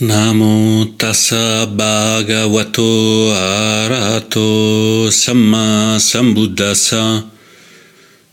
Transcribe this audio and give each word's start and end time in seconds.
Namo 0.00 0.86
tassa 0.98 1.70
bhagavato 1.70 3.30
arahato 3.30 5.08
samma 5.08 6.00
sambuddhassa. 6.00 7.22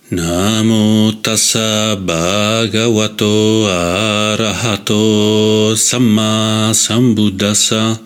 Namo 0.10 1.14
tassa 1.22 1.96
bhagavato 2.02 3.70
arahato 3.70 5.78
samma 5.78 6.74
sambuddhassa. 6.74 8.00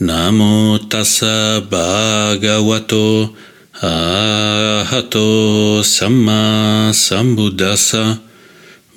Namo 0.00 0.78
tassa 0.90 1.64
bhagavato 1.64 3.32
arahato 3.80 5.82
samma 5.82 6.92
sambuddhassa. 6.92 8.20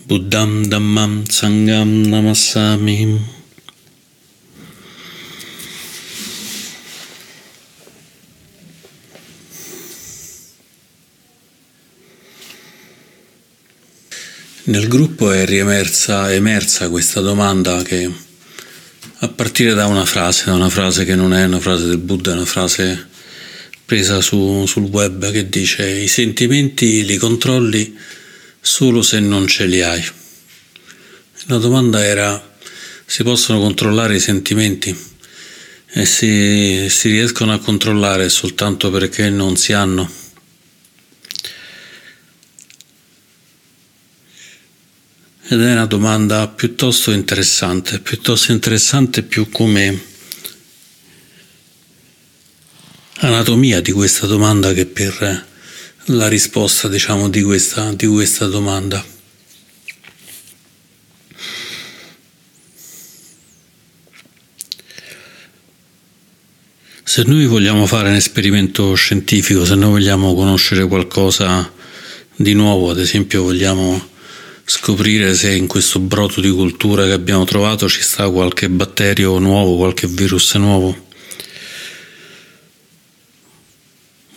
Buddham 0.05 0.67
Dhammam 0.67 1.23
Sangam 1.31 2.11
Namassami. 2.11 3.36
Nel 14.67 14.89
gruppo 14.89 15.31
è 15.31 15.45
riemersa 15.45 16.33
emersa 16.33 16.89
questa 16.89 17.21
domanda 17.21 17.81
che 17.83 18.11
a 19.19 19.27
partire 19.29 19.73
da 19.73 19.85
una 19.85 20.03
frase, 20.03 20.43
da 20.47 20.55
una 20.55 20.67
frase 20.67 21.05
che 21.05 21.15
non 21.15 21.33
è 21.33 21.45
una 21.45 21.61
frase 21.61 21.85
del 21.85 21.99
Buddha, 21.99 22.31
è 22.31 22.35
una 22.35 22.43
frase 22.43 23.07
presa 23.85 24.19
su, 24.19 24.65
sul 24.65 24.83
web 24.83 25.31
che 25.31 25.47
dice 25.47 25.89
i 25.89 26.09
sentimenti 26.09 27.05
li 27.05 27.15
controlli 27.15 27.95
solo 28.59 29.01
se 29.03 29.21
non 29.21 29.47
ce 29.47 29.67
li 29.67 29.81
hai. 29.81 30.05
La 31.45 31.59
domanda 31.59 32.03
era 32.03 32.57
si 33.05 33.23
possono 33.23 33.61
controllare 33.61 34.17
i 34.17 34.19
sentimenti 34.19 34.93
e 35.93 36.03
se 36.03 36.89
si 36.89 37.09
riescono 37.09 37.53
a 37.53 37.59
controllare 37.59 38.27
soltanto 38.27 38.91
perché 38.91 39.29
non 39.29 39.55
si 39.55 39.71
hanno. 39.71 40.26
Ed 45.49 45.61
è 45.61 45.71
una 45.71 45.85
domanda 45.85 46.45
piuttosto 46.49 47.11
interessante, 47.11 48.01
piuttosto 48.01 48.51
interessante 48.51 49.23
più 49.23 49.49
come 49.49 49.97
anatomia 53.19 53.79
di 53.79 53.93
questa 53.93 54.27
domanda 54.27 54.73
che 54.73 54.85
per 54.85 55.45
la 56.07 56.27
risposta, 56.27 56.89
diciamo, 56.89 57.29
di 57.29 57.41
questa, 57.43 57.93
di 57.93 58.07
questa 58.07 58.47
domanda. 58.47 59.01
Se 67.03 67.23
noi 67.23 67.45
vogliamo 67.45 67.85
fare 67.85 68.09
un 68.09 68.15
esperimento 68.15 68.93
scientifico, 68.95 69.63
se 69.63 69.75
noi 69.75 69.91
vogliamo 69.91 70.35
conoscere 70.35 70.85
qualcosa 70.85 71.71
di 72.35 72.51
nuovo, 72.51 72.89
ad 72.89 72.99
esempio 72.99 73.43
vogliamo 73.43 74.15
scoprire 74.69 75.33
se 75.33 75.55
in 75.55 75.65
questo 75.65 75.97
brodo 75.99 76.41
di 76.41 76.49
cultura 76.49 77.05
che 77.05 77.13
abbiamo 77.13 77.45
trovato 77.45 77.87
ci 77.87 78.01
sta 78.01 78.29
qualche 78.29 78.67
batterio 78.69 79.39
nuovo, 79.39 79.77
qualche 79.77 80.07
virus 80.07 80.55
nuovo. 80.55 81.05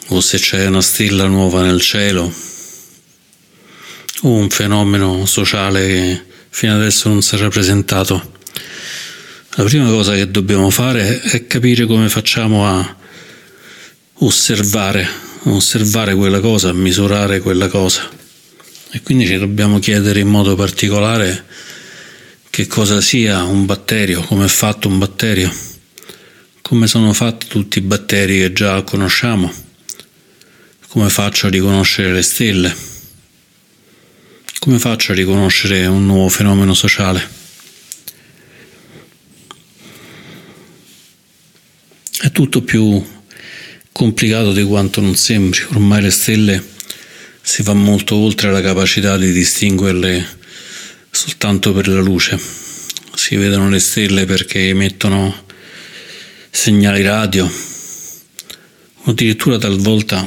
O 0.06 0.20
se 0.20 0.38
c'è 0.38 0.66
una 0.66 0.82
stella 0.82 1.26
nuova 1.26 1.62
nel 1.62 1.80
cielo, 1.80 2.32
o 4.22 4.28
un 4.28 4.48
fenomeno 4.50 5.26
sociale 5.26 5.86
che 5.86 6.22
fino 6.48 6.74
adesso 6.74 7.08
non 7.08 7.22
si 7.22 7.34
è 7.34 7.38
rappresentato. 7.38 8.38
La 9.56 9.64
prima 9.64 9.88
cosa 9.88 10.14
che 10.14 10.30
dobbiamo 10.30 10.70
fare 10.70 11.20
è 11.22 11.48
capire 11.48 11.86
come 11.86 12.08
facciamo 12.08 12.68
a 12.68 12.96
osservare, 14.14 15.08
osservare 15.42 16.14
quella 16.14 16.38
cosa, 16.38 16.72
misurare 16.72 17.40
quella 17.40 17.66
cosa. 17.66 18.18
E 18.92 19.02
quindi 19.02 19.24
ci 19.24 19.38
dobbiamo 19.38 19.78
chiedere 19.78 20.18
in 20.18 20.26
modo 20.26 20.56
particolare 20.56 21.44
che 22.50 22.66
cosa 22.66 23.00
sia 23.00 23.44
un 23.44 23.64
batterio, 23.64 24.20
come 24.22 24.46
è 24.46 24.48
fatto 24.48 24.88
un 24.88 24.98
batterio, 24.98 25.54
come 26.60 26.88
sono 26.88 27.12
fatti 27.12 27.46
tutti 27.46 27.78
i 27.78 27.82
batteri 27.82 28.38
che 28.38 28.52
già 28.52 28.82
conosciamo, 28.82 29.52
come 30.88 31.08
faccio 31.08 31.46
a 31.46 31.50
riconoscere 31.50 32.12
le 32.12 32.22
stelle, 32.22 32.74
come 34.58 34.80
faccio 34.80 35.12
a 35.12 35.14
riconoscere 35.14 35.86
un 35.86 36.04
nuovo 36.04 36.28
fenomeno 36.28 36.74
sociale. 36.74 37.38
È 42.20 42.32
tutto 42.32 42.62
più 42.62 43.00
complicato 43.92 44.52
di 44.52 44.64
quanto 44.64 45.00
non 45.00 45.14
sembri, 45.14 45.62
ormai 45.70 46.02
le 46.02 46.10
stelle 46.10 46.78
si 47.42 47.62
va 47.62 47.72
molto 47.72 48.16
oltre 48.16 48.50
la 48.50 48.60
capacità 48.60 49.16
di 49.16 49.32
distinguerle 49.32 50.38
soltanto 51.10 51.72
per 51.72 51.88
la 51.88 52.00
luce. 52.00 52.38
Si 53.14 53.36
vedono 53.36 53.68
le 53.68 53.78
stelle 53.78 54.24
perché 54.24 54.68
emettono 54.68 55.44
segnali 56.50 57.02
radio, 57.02 57.50
addirittura 59.04 59.58
talvolta 59.58 60.26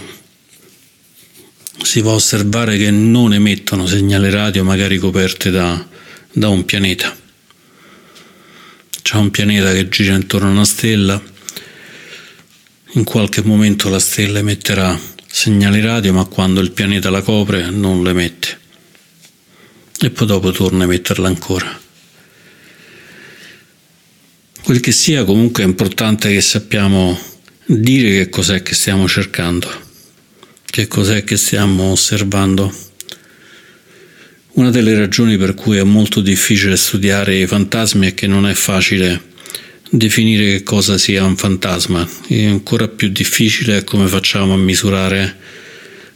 si 1.81 1.99
a 1.99 2.05
osservare 2.05 2.77
che 2.77 2.91
non 2.91 3.33
emettono 3.33 3.85
segnali 3.85 4.29
radio 4.29 4.63
magari 4.63 4.97
coperte 4.97 5.51
da, 5.51 5.85
da 6.31 6.49
un 6.49 6.65
pianeta. 6.65 7.15
C'è 9.01 9.17
un 9.17 9.31
pianeta 9.31 9.71
che 9.73 9.89
gira 9.89 10.15
intorno 10.15 10.47
a 10.47 10.51
una 10.51 10.65
stella, 10.65 11.21
in 12.93 13.03
qualche 13.03 13.43
momento 13.43 13.89
la 13.89 13.99
stella 13.99 14.39
emetterà 14.39 14.97
segnali 15.35 15.81
radio, 15.81 16.13
ma 16.13 16.25
quando 16.25 16.61
il 16.61 16.71
pianeta 16.71 17.09
la 17.09 17.23
copre 17.23 17.71
non 17.71 18.03
le 18.03 18.13
mette. 18.13 18.59
E 19.99 20.11
poi 20.11 20.27
dopo 20.27 20.51
torna 20.51 20.83
a 20.83 20.87
metterla 20.87 21.27
ancora. 21.27 21.81
Quel 24.61 24.79
che 24.79 24.91
sia, 24.91 25.23
comunque 25.25 25.63
è 25.63 25.65
importante 25.65 26.31
che 26.31 26.39
sappiamo 26.39 27.19
dire 27.65 28.09
che 28.09 28.29
cos'è 28.29 28.61
che 28.61 28.75
stiamo 28.75 29.07
cercando, 29.07 29.67
che 30.65 30.87
cos'è 30.87 31.23
che 31.23 31.35
stiamo 31.35 31.91
osservando. 31.91 32.71
Una 34.51 34.69
delle 34.69 34.95
ragioni 34.95 35.35
per 35.37 35.55
cui 35.55 35.77
è 35.77 35.83
molto 35.83 36.21
difficile 36.21 36.77
studiare 36.77 37.39
i 37.39 37.47
fantasmi 37.47 38.05
è 38.05 38.13
che 38.13 38.27
non 38.27 38.45
è 38.45 38.53
facile 38.53 39.31
definire 39.95 40.45
che 40.45 40.63
cosa 40.63 40.97
sia 40.97 41.23
un 41.23 41.37
fantasma 41.37 42.07
e 42.27 42.47
ancora 42.47 42.87
più 42.87 43.09
difficile 43.09 43.77
è 43.77 43.83
come 43.83 44.07
facciamo 44.07 44.53
a 44.53 44.57
misurare, 44.57 45.37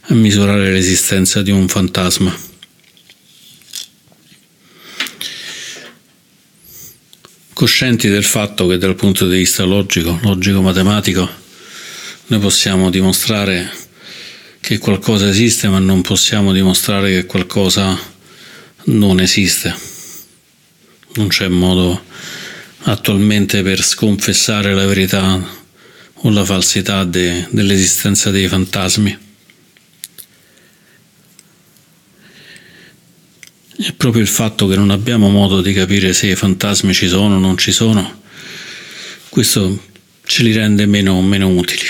a 0.00 0.14
misurare 0.14 0.72
l'esistenza 0.72 1.42
di 1.42 1.52
un 1.52 1.68
fantasma. 1.68 2.36
Coscienti 7.52 8.08
del 8.08 8.24
fatto 8.24 8.66
che 8.66 8.78
dal 8.78 8.96
punto 8.96 9.28
di 9.28 9.36
vista 9.36 9.62
logico, 9.62 10.18
logico-matematico, 10.22 11.28
noi 12.26 12.40
possiamo 12.40 12.90
dimostrare 12.90 13.70
che 14.60 14.78
qualcosa 14.78 15.28
esiste, 15.28 15.68
ma 15.68 15.78
non 15.78 16.02
possiamo 16.02 16.52
dimostrare 16.52 17.12
che 17.12 17.26
qualcosa 17.26 17.96
non 18.86 19.20
esiste. 19.20 19.74
Non 21.14 21.28
c'è 21.28 21.46
modo 21.48 22.04
attualmente 22.82 23.62
per 23.62 23.82
sconfessare 23.82 24.74
la 24.74 24.86
verità 24.86 25.56
o 26.14 26.30
la 26.30 26.44
falsità 26.44 27.04
de, 27.04 27.46
dell'esistenza 27.50 28.30
dei 28.30 28.48
fantasmi. 28.48 29.18
È 33.80 33.92
proprio 33.92 34.22
il 34.22 34.28
fatto 34.28 34.66
che 34.66 34.74
non 34.74 34.90
abbiamo 34.90 35.28
modo 35.28 35.60
di 35.60 35.72
capire 35.72 36.12
se 36.12 36.26
i 36.26 36.34
fantasmi 36.34 36.92
ci 36.92 37.06
sono 37.06 37.36
o 37.36 37.38
non 37.38 37.56
ci 37.56 37.70
sono, 37.70 38.22
questo 39.28 39.84
ce 40.24 40.42
li 40.42 40.52
rende 40.52 40.86
meno, 40.86 41.20
meno 41.22 41.48
utili. 41.48 41.86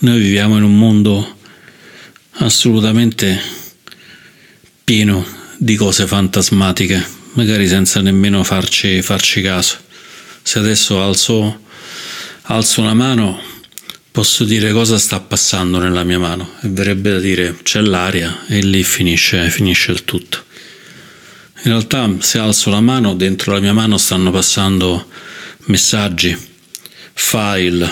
Noi 0.00 0.20
viviamo 0.20 0.56
in 0.56 0.62
un 0.62 0.78
mondo 0.78 1.36
assolutamente 2.34 3.38
pieno 4.84 5.26
di 5.58 5.74
cose 5.76 6.06
fantasmatiche, 6.06 7.04
magari 7.40 7.66
senza 7.66 8.02
nemmeno 8.02 8.44
farci, 8.44 9.00
farci 9.00 9.40
caso. 9.40 9.76
Se 10.42 10.58
adesso 10.58 11.02
alzo, 11.02 11.60
alzo 12.42 12.82
una 12.82 12.92
mano, 12.92 13.40
posso 14.10 14.44
dire 14.44 14.72
cosa 14.72 14.98
sta 14.98 15.20
passando 15.20 15.78
nella 15.78 16.04
mia 16.04 16.18
mano 16.18 16.56
e 16.60 16.68
verrebbe 16.68 17.12
da 17.12 17.18
dire 17.18 17.56
c'è 17.62 17.80
l'aria 17.80 18.44
e 18.46 18.60
lì 18.60 18.82
finisce, 18.82 19.48
finisce 19.48 19.90
il 19.90 20.04
tutto. 20.04 20.44
In 21.62 21.70
realtà 21.70 22.14
se 22.18 22.36
alzo 22.36 22.68
la 22.68 22.82
mano, 22.82 23.14
dentro 23.14 23.54
la 23.54 23.60
mia 23.60 23.72
mano 23.72 23.96
stanno 23.96 24.30
passando 24.30 25.08
messaggi, 25.68 26.36
file, 27.14 27.90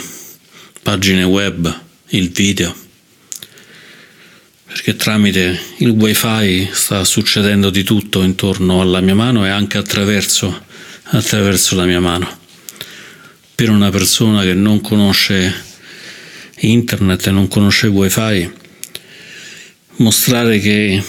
pagine 0.83 1.23
web, 1.23 1.81
il 2.09 2.29
video 2.29 2.75
perché 4.69 4.95
tramite 4.95 5.59
il 5.79 5.89
wifi 5.89 6.69
sta 6.71 7.03
succedendo 7.05 7.71
di 7.71 7.83
tutto 7.83 8.23
intorno 8.23 8.81
alla 8.81 9.01
mia 9.01 9.15
mano 9.15 9.45
e 9.45 9.49
anche 9.49 9.79
attraverso 9.79 10.67
attraverso 11.11 11.75
la 11.75 11.85
mia 11.85 12.01
mano. 12.01 12.29
Per 13.55 13.71
una 13.71 13.91
persona 13.91 14.43
che 14.43 14.55
non 14.55 14.81
conosce 14.81 15.65
internet 16.61 17.27
e 17.27 17.31
non 17.31 17.49
conosce 17.49 17.87
wifi, 17.87 18.51
mostrare 19.97 20.59
che 20.59 21.03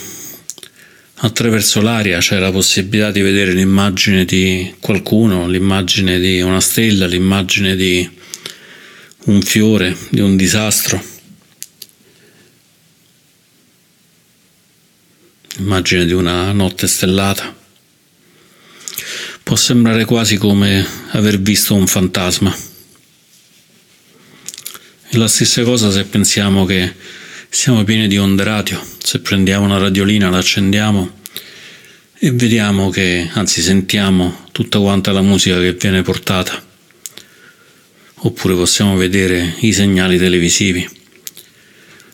attraverso 1.21 1.81
l'aria 1.81 2.19
c'è 2.19 2.39
la 2.39 2.51
possibilità 2.51 3.11
di 3.11 3.21
vedere 3.21 3.51
l'immagine 3.51 4.25
di 4.25 4.73
qualcuno, 4.79 5.47
l'immagine 5.47 6.19
di 6.19 6.41
una 6.41 6.61
stella, 6.61 7.05
l'immagine 7.05 7.75
di 7.75 8.09
un 9.25 9.41
fiore, 9.41 9.95
di 10.09 10.21
un 10.21 10.37
disastro. 10.37 11.18
L'immagine 15.57 16.05
di 16.05 16.13
una 16.13 16.51
notte 16.51 16.87
stellata. 16.87 17.55
Può 19.43 19.55
sembrare 19.55 20.05
quasi 20.05 20.37
come 20.37 20.85
aver 21.11 21.39
visto 21.39 21.73
un 21.75 21.87
fantasma. 21.87 22.55
È 25.09 25.17
la 25.17 25.27
stessa 25.27 25.63
cosa 25.63 25.91
se 25.91 26.03
pensiamo 26.03 26.65
che 26.65 26.93
siamo 27.49 27.83
pieni 27.83 28.07
di 28.07 28.17
onde 28.17 28.43
radio. 28.43 28.79
Se 28.99 29.19
prendiamo 29.19 29.65
una 29.65 29.79
radiolina, 29.79 30.29
la 30.29 30.37
accendiamo 30.37 31.17
e 32.19 32.31
vediamo 32.31 32.89
che, 32.89 33.29
anzi 33.33 33.61
sentiamo 33.61 34.45
tutta 34.51 34.79
quanta 34.79 35.11
la 35.11 35.21
musica 35.21 35.59
che 35.59 35.73
viene 35.73 36.03
portata. 36.03 36.63
Oppure 38.21 38.53
possiamo 38.53 38.95
vedere 38.97 39.55
i 39.61 39.73
segnali 39.73 40.17
televisivi. 40.17 40.87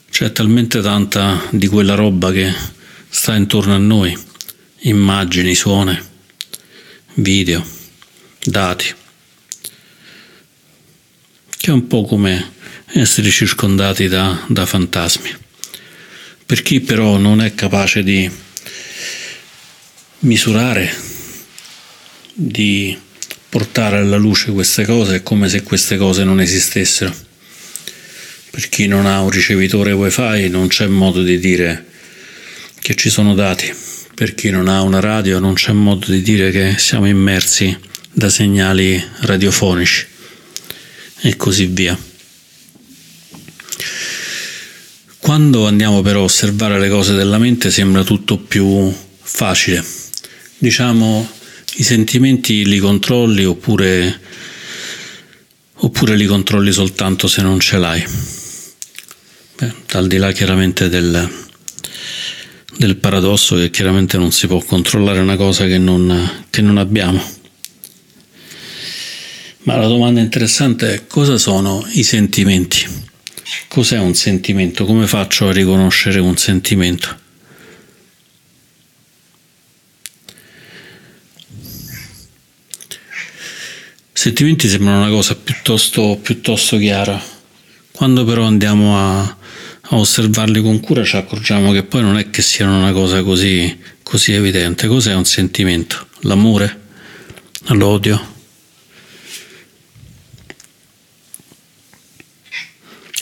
C'è 0.09 0.31
talmente 0.31 0.81
tanta 0.81 1.47
di 1.49 1.67
quella 1.67 1.95
roba 1.95 2.31
che 2.31 2.53
sta 3.17 3.33
intorno 3.33 3.73
a 3.73 3.77
noi, 3.77 4.15
immagini, 4.79 5.55
suoni, 5.55 5.97
video, 7.13 7.65
dati, 8.43 8.93
che 11.57 11.67
è 11.67 11.71
un 11.71 11.87
po' 11.87 12.03
come 12.03 12.51
essere 12.87 13.29
circondati 13.29 14.09
da, 14.09 14.43
da 14.49 14.65
fantasmi. 14.65 15.33
Per 16.45 16.61
chi 16.61 16.81
però 16.81 17.15
non 17.15 17.41
è 17.41 17.55
capace 17.55 18.03
di 18.03 18.29
misurare, 20.19 20.93
di 22.33 22.99
portare 23.47 23.99
alla 23.99 24.17
luce 24.17 24.51
queste 24.51 24.85
cose, 24.85 25.15
è 25.15 25.23
come 25.23 25.47
se 25.47 25.63
queste 25.63 25.95
cose 25.95 26.25
non 26.25 26.41
esistessero. 26.41 27.15
Per 28.51 28.67
chi 28.67 28.87
non 28.87 29.05
ha 29.05 29.21
un 29.21 29.29
ricevitore 29.29 29.93
wifi 29.93 30.49
non 30.49 30.67
c'è 30.67 30.87
modo 30.87 31.23
di 31.23 31.39
dire 31.39 31.93
che 32.85 32.93
ci 32.93 33.09
sono 33.09 33.33
dati, 33.33 33.73
per 34.13 34.35
chi 34.35 34.51
non 34.51 34.67
ha 34.67 34.83
una 34.83 34.99
radio 34.99 35.39
non 35.39 35.55
c'è 35.55 35.71
modo 35.71 36.05
di 36.11 36.21
dire 36.21 36.51
che 36.51 36.75
siamo 36.77 37.07
immersi 37.07 37.75
da 38.11 38.29
segnali 38.29 39.03
radiofonici 39.21 40.05
e 41.21 41.35
così 41.35 41.65
via. 41.65 41.97
Quando 45.17 45.65
andiamo 45.65 46.03
però 46.03 46.19
a 46.19 46.23
osservare 46.25 46.79
le 46.79 46.87
cose 46.89 47.15
della 47.15 47.39
mente 47.39 47.71
sembra 47.71 48.03
tutto 48.03 48.37
più 48.37 48.93
facile. 49.19 49.83
Diciamo 50.59 51.27
i 51.77 51.83
sentimenti 51.83 52.67
li 52.67 52.77
controlli 52.77 53.45
oppure, 53.45 54.19
oppure 55.73 56.15
li 56.15 56.27
controlli 56.27 56.71
soltanto 56.71 57.25
se 57.25 57.41
non 57.41 57.59
ce 57.59 57.77
l'hai. 57.79 58.05
Beh, 59.57 59.73
al 59.93 60.05
di 60.05 60.17
là 60.17 60.31
chiaramente 60.31 60.87
del, 60.87 61.44
del 62.77 62.97
paradosso 62.97 63.55
che 63.55 63.69
chiaramente 63.69 64.17
non 64.17 64.31
si 64.31 64.47
può 64.47 64.59
controllare 64.63 65.19
una 65.19 65.35
cosa 65.35 65.65
che 65.65 65.77
non, 65.77 66.45
che 66.49 66.61
non 66.61 66.77
abbiamo. 66.77 67.23
Ma 69.63 69.77
la 69.77 69.87
domanda 69.87 70.21
interessante 70.21 70.93
è 70.93 71.07
cosa 71.07 71.37
sono 71.37 71.85
i 71.93 72.03
sentimenti? 72.03 72.85
Cos'è 73.67 73.97
un 73.97 74.13
sentimento? 74.13 74.85
Come 74.85 75.07
faccio 75.07 75.47
a 75.47 75.51
riconoscere 75.51 76.19
un 76.19 76.37
sentimento? 76.37 77.23
Sentimenti 84.11 84.67
sembrano 84.67 85.01
una 85.01 85.09
cosa 85.09 85.35
piuttosto, 85.35 86.19
piuttosto 86.21 86.77
chiara. 86.77 87.21
Quando 87.91 88.23
però 88.25 88.43
andiamo 88.43 88.97
a, 88.97 89.37
a, 89.89 89.97
osservarli 89.97 90.61
con 90.61 90.79
cura 90.79 91.03
ci 91.03 91.15
accorgiamo 91.15 91.71
che 91.71 91.83
poi 91.83 92.01
non 92.01 92.17
è 92.17 92.29
che 92.29 92.41
siano 92.41 92.77
una 92.77 92.91
cosa 92.91 93.23
così, 93.23 93.77
così 94.03 94.33
evidente. 94.33 94.87
Cos'è 94.87 95.13
un 95.13 95.25
sentimento? 95.25 96.07
L'amore? 96.21 96.81
L'odio? 97.69 98.33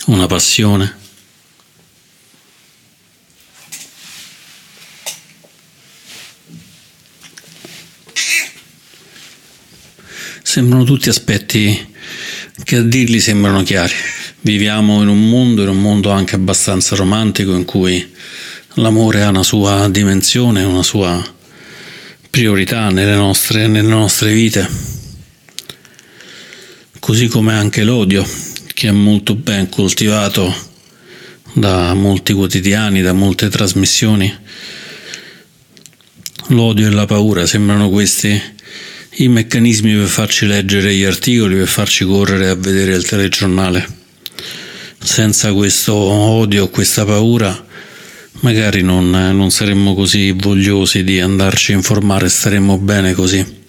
una 0.05 0.27
passione. 0.27 1.01
Sembrano 10.41 10.83
tutti 10.83 11.09
aspetti 11.09 11.92
che 12.63 12.77
a 12.77 12.81
dirli 12.81 13.19
sembrano 13.19 13.63
chiari. 13.63 13.93
Viviamo 14.41 15.01
in 15.01 15.07
un 15.07 15.29
mondo, 15.29 15.61
in 15.61 15.69
un 15.69 15.81
mondo 15.81 16.11
anche 16.11 16.35
abbastanza 16.35 16.95
romantico, 16.95 17.55
in 17.55 17.65
cui 17.65 18.11
l'amore 18.75 19.23
ha 19.23 19.29
una 19.29 19.43
sua 19.43 19.87
dimensione, 19.89 20.63
una 20.63 20.83
sua 20.83 21.21
priorità 22.29 22.89
nelle 22.89 23.15
nostre, 23.15 23.67
nelle 23.67 23.87
nostre 23.87 24.33
vite, 24.33 24.67
così 26.99 27.27
come 27.27 27.53
anche 27.53 27.83
l'odio 27.83 28.25
che 28.73 28.87
è 28.87 28.91
molto 28.91 29.35
ben 29.35 29.69
coltivato 29.69 30.71
da 31.53 31.93
molti 31.93 32.33
quotidiani, 32.33 33.01
da 33.01 33.13
molte 33.13 33.49
trasmissioni. 33.49 34.35
L'odio 36.47 36.87
e 36.87 36.89
la 36.89 37.05
paura 37.05 37.45
sembrano 37.45 37.89
questi 37.89 38.41
i 39.17 39.27
meccanismi 39.27 39.95
per 39.95 40.07
farci 40.07 40.47
leggere 40.47 40.93
gli 40.95 41.03
articoli, 41.03 41.55
per 41.55 41.67
farci 41.67 42.03
correre 42.03 42.49
a 42.49 42.55
vedere 42.55 42.95
il 42.95 43.05
telegiornale. 43.05 43.87
Senza 44.99 45.53
questo 45.53 45.93
odio, 45.93 46.69
questa 46.69 47.05
paura, 47.05 47.65
magari 48.39 48.81
non, 48.81 49.09
non 49.09 49.51
saremmo 49.51 49.93
così 49.93 50.31
vogliosi 50.31 51.03
di 51.03 51.19
andarci 51.19 51.73
a 51.73 51.75
informare, 51.75 52.29
staremmo 52.29 52.77
bene 52.79 53.13
così. 53.13 53.61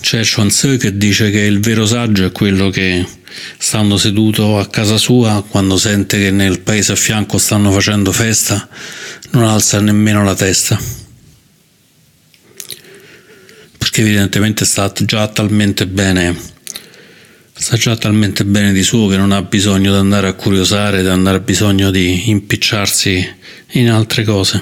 C'è 0.00 0.22
Chuan 0.24 0.48
Tzu 0.48 0.76
che 0.76 0.96
dice 0.96 1.30
che 1.30 1.40
il 1.40 1.60
vero 1.60 1.84
saggio 1.86 2.24
è 2.24 2.32
quello 2.32 2.70
che, 2.70 3.04
stando 3.58 3.98
seduto 3.98 4.58
a 4.58 4.66
casa 4.66 4.98
sua, 4.98 5.44
quando 5.48 5.76
sente 5.76 6.18
che 6.18 6.30
nel 6.30 6.60
paese 6.60 6.92
a 6.92 6.96
fianco 6.96 7.38
stanno 7.38 7.70
facendo 7.70 8.12
festa, 8.12 8.68
non 9.30 9.44
alza 9.44 9.80
nemmeno 9.80 10.24
la 10.24 10.34
testa. 10.34 11.04
Perché 13.86 14.00
evidentemente 14.00 14.64
sta 14.64 14.92
già 14.92 15.28
talmente 15.28 15.86
bene, 15.86 16.36
sta 17.52 17.76
già 17.76 17.96
talmente 17.96 18.44
bene 18.44 18.72
di 18.72 18.82
suo 18.82 19.06
che 19.06 19.16
non 19.16 19.30
ha 19.30 19.40
bisogno 19.42 19.92
di 19.92 19.98
andare 19.98 20.26
a 20.26 20.32
curiosare, 20.32 21.02
di 21.02 21.08
andare 21.08 21.36
a 21.36 21.40
bisogno 21.40 21.92
di 21.92 22.28
impicciarsi 22.28 23.34
in 23.74 23.88
altre 23.88 24.24
cose. 24.24 24.60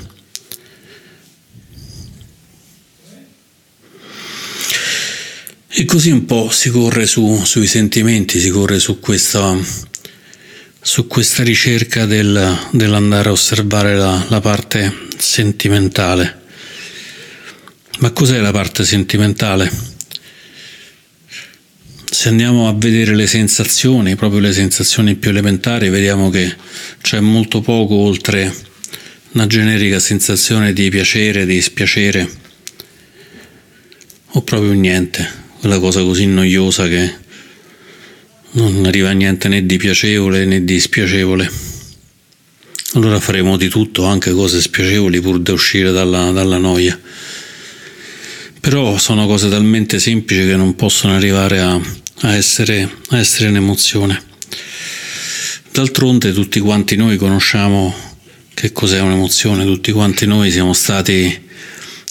E 5.69 5.85
così 5.87 6.11
un 6.11 6.27
po' 6.27 6.51
si 6.51 6.69
corre 6.69 7.07
su, 7.07 7.45
sui 7.47 7.67
sentimenti, 7.67 8.39
si 8.39 8.51
corre 8.51 8.79
su 8.79 9.01
questa, 9.01 9.57
su 10.83 11.07
questa 11.07 11.43
ricerca 11.43 12.05
del, 12.05 12.59
dell'andare 12.73 13.31
a 13.31 13.33
osservare 13.33 13.97
la, 13.97 14.27
la 14.29 14.41
parte 14.41 15.07
sentimentale. 15.17 16.43
Ma 17.99 18.11
cos'è 18.11 18.41
la 18.41 18.51
parte 18.51 18.85
sentimentale? 18.85 19.71
Se 22.11 22.29
andiamo 22.29 22.69
a 22.69 22.75
vedere 22.75 23.15
le 23.15 23.27
sensazioni, 23.27 24.17
proprio 24.17 24.41
le 24.41 24.53
sensazioni 24.53 25.15
più 25.15 25.31
elementari, 25.31 25.89
vediamo 25.89 26.29
che 26.31 26.55
c'è 27.01 27.21
molto 27.21 27.61
poco 27.61 27.95
oltre 27.95 28.53
una 29.33 29.47
generica 29.47 29.99
sensazione 29.99 30.73
di 30.73 30.91
piacere, 30.91 31.47
di 31.47 31.55
dispiacere, 31.55 32.31
o 34.27 34.43
proprio 34.43 34.73
niente 34.73 35.43
quella 35.61 35.79
cosa 35.79 36.03
così 36.03 36.27
noiosa 36.27 36.87
che 36.89 37.15
non 38.53 38.85
arriva 38.87 39.11
a 39.11 39.13
niente 39.13 39.49
né 39.49 39.65
di 39.65 39.77
piacevole 39.77 40.45
né 40.45 40.65
di 40.65 40.79
spiacevole. 40.79 41.51
Allora 42.95 43.19
faremo 43.19 43.57
di 43.57 43.69
tutto, 43.69 44.05
anche 44.05 44.33
cose 44.33 44.61
spiacevoli, 44.61 45.21
pur 45.21 45.41
da 45.41 45.53
uscire 45.53 45.91
dalla, 45.91 46.31
dalla 46.31 46.59
noia. 46.59 46.99
Però 48.65 48.97
sono 48.97 49.27
cose 49.27 49.51
talmente 49.51 50.01
semplici 50.01 50.47
che 50.47 50.57
non 50.57 50.75
possono 50.75 51.15
arrivare 51.15 51.61
a, 51.61 51.79
a, 52.23 52.35
essere, 52.35 52.91
a 53.11 53.19
essere 53.19 53.51
un'emozione. 53.51 54.19
D'altronde 55.71 56.33
tutti 56.33 56.61
quanti 56.61 56.97
noi 56.97 57.19
conosciamo 57.19 57.95
che 58.55 58.73
cos'è 58.73 59.01
un'emozione, 59.01 59.67
tutti 59.67 59.93
quanti 59.93 60.25
noi 60.25 60.51
siamo 60.51 60.73
stati 60.73 61.43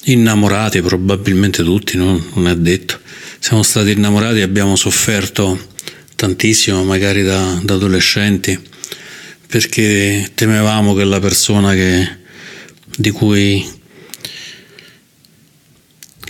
innamorati, 0.03 0.79
probabilmente 0.83 1.63
tutti, 1.63 1.97
no? 1.97 2.23
non 2.35 2.47
è 2.47 2.55
detto. 2.55 2.99
Siamo 3.39 3.63
stati 3.63 3.89
innamorati 3.89 4.37
e 4.37 4.43
abbiamo 4.43 4.75
sofferto 4.75 5.69
tantissimo, 6.15 6.83
magari 6.83 7.23
da, 7.23 7.59
da, 7.63 7.73
adolescenti, 7.73 8.59
perché 9.47 10.29
temevamo 10.35 10.93
che 10.93 11.03
la 11.03 11.19
persona 11.19 11.73
che, 11.73 12.07
di 12.95 13.09
cui 13.09 13.81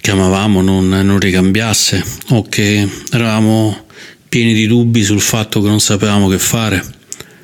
che 0.03 0.11
amavamo 0.11 0.61
non, 0.61 0.89
non 0.89 1.17
ricambiasse 1.17 2.03
o 2.31 2.43
che 2.49 2.85
eravamo 3.09 3.85
pieni 4.27 4.53
di 4.53 4.67
dubbi 4.67 5.01
sul 5.01 5.21
fatto 5.21 5.61
che 5.61 5.69
non 5.69 5.79
sapevamo 5.79 6.27
che 6.27 6.39
fare 6.39 6.83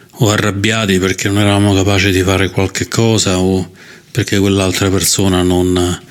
o 0.09 0.29
arrabbiati 0.29 0.99
perché 0.99 1.29
non 1.29 1.37
eravamo 1.37 1.73
capaci 1.73 2.11
di 2.11 2.21
fare 2.21 2.49
qualche 2.49 2.89
cosa 2.89 3.39
o 3.39 3.71
perché 4.11 4.39
quell'altra 4.39 4.89
persona 4.89 5.41
non, 5.41 6.01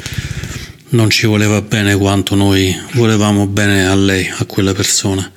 non 0.88 1.11
ci 1.11 1.26
voleva 1.26 1.61
bene 1.61 1.95
quanto 1.97 2.35
noi 2.35 2.75
volevamo 2.93 3.47
bene 3.47 3.87
a 3.87 3.95
lei, 3.95 4.26
a 4.38 4.47
quella 4.47 4.73
persona. 4.73 5.31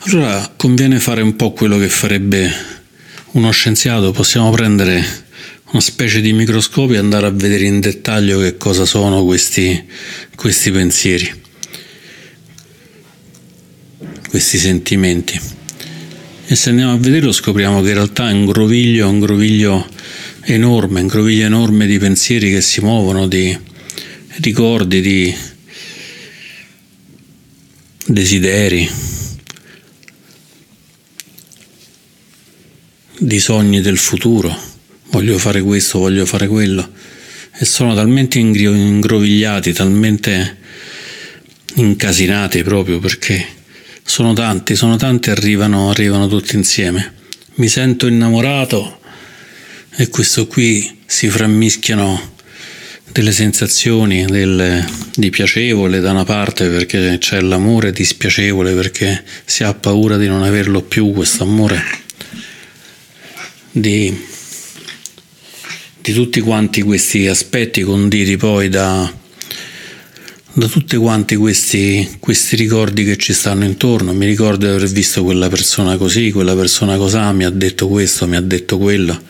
Allora 0.00 0.52
conviene 0.54 1.00
fare 1.00 1.22
un 1.22 1.36
po' 1.36 1.52
quello 1.52 1.78
che 1.78 1.88
farebbe 1.88 2.52
uno 3.30 3.50
scienziato, 3.50 4.10
possiamo 4.10 4.50
prendere 4.50 5.21
una 5.72 5.80
specie 5.80 6.20
di 6.20 6.34
microscopio 6.34 6.96
e 6.96 6.98
andare 6.98 7.26
a 7.26 7.30
vedere 7.30 7.64
in 7.64 7.80
dettaglio 7.80 8.40
che 8.40 8.58
cosa 8.58 8.84
sono 8.84 9.24
questi, 9.24 9.82
questi 10.36 10.70
pensieri, 10.70 11.32
questi 14.28 14.58
sentimenti. 14.58 15.40
E 16.44 16.54
se 16.54 16.68
andiamo 16.68 16.92
a 16.92 16.98
vederlo 16.98 17.32
scopriamo 17.32 17.80
che 17.80 17.88
in 17.88 17.94
realtà 17.94 18.28
è 18.28 18.32
un 18.32 18.44
groviglio, 18.44 19.08
un 19.08 19.20
groviglio 19.20 19.88
enorme, 20.42 21.00
un 21.00 21.06
groviglio 21.06 21.46
enorme 21.46 21.86
di 21.86 21.98
pensieri 21.98 22.50
che 22.50 22.60
si 22.60 22.82
muovono, 22.82 23.26
di 23.26 23.58
ricordi, 24.40 25.00
di 25.00 25.34
desideri, 28.04 28.90
di 33.18 33.40
sogni 33.40 33.80
del 33.80 33.96
futuro. 33.96 34.71
Voglio 35.12 35.36
fare 35.36 35.60
questo, 35.60 35.98
voglio 35.98 36.24
fare 36.24 36.46
quello. 36.46 36.90
E 37.58 37.66
sono 37.66 37.94
talmente 37.94 38.38
ingrovigliati, 38.38 39.74
talmente 39.74 40.56
incasinati 41.74 42.62
proprio 42.62 42.98
perché 42.98 43.46
sono 44.02 44.32
tanti, 44.32 44.74
sono 44.74 44.96
tanti 44.96 45.28
arrivano, 45.28 45.90
arrivano 45.90 46.28
tutti 46.28 46.56
insieme. 46.56 47.12
Mi 47.56 47.68
sento 47.68 48.06
innamorato 48.06 49.00
e 49.96 50.08
questo 50.08 50.46
qui 50.46 51.00
si 51.04 51.28
frammischiano 51.28 52.30
delle 53.12 53.32
sensazioni 53.32 54.24
del, 54.24 54.82
di 55.14 55.28
piacevole 55.28 56.00
da 56.00 56.12
una 56.12 56.24
parte 56.24 56.68
perché 56.70 57.18
c'è 57.18 57.42
l'amore 57.42 57.92
dispiacevole 57.92 58.72
perché 58.72 59.22
si 59.44 59.62
ha 59.62 59.74
paura 59.74 60.16
di 60.16 60.26
non 60.26 60.42
averlo 60.42 60.80
più 60.80 61.12
questo 61.12 61.42
amore 61.42 61.82
di, 63.70 64.30
di 66.02 66.12
tutti 66.12 66.40
quanti 66.40 66.82
questi 66.82 67.28
aspetti 67.28 67.82
conditi 67.82 68.36
poi 68.36 68.68
da, 68.68 69.10
da 70.52 70.66
tutti 70.66 70.96
quanti 70.96 71.36
questi, 71.36 72.16
questi 72.18 72.56
ricordi 72.56 73.04
che 73.04 73.16
ci 73.16 73.32
stanno 73.32 73.64
intorno. 73.64 74.12
Mi 74.12 74.26
ricordo 74.26 74.66
di 74.66 74.72
aver 74.72 74.88
visto 74.88 75.22
quella 75.22 75.48
persona 75.48 75.96
così 75.96 76.32
quella 76.32 76.56
persona 76.56 76.96
cosà 76.96 77.30
mi 77.32 77.44
ha 77.44 77.50
detto 77.50 77.86
questo 77.88 78.26
mi 78.26 78.34
ha 78.34 78.40
detto 78.40 78.78
quello. 78.78 79.20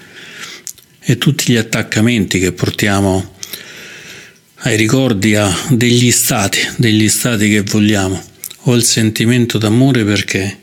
E 0.99 1.19
tutti 1.19 1.53
gli 1.53 1.57
attaccamenti 1.57 2.39
che 2.39 2.53
portiamo 2.53 3.35
ai 4.65 4.77
ricordi 4.77 5.35
a 5.35 5.55
degli 5.69 6.11
stati, 6.11 6.59
degli 6.77 7.09
stati 7.09 7.51
che 7.51 7.63
vogliamo. 7.63 8.23
Ho 8.67 8.75
il 8.75 8.85
sentimento 8.85 9.59
d'amore 9.59 10.05
perché 10.05 10.61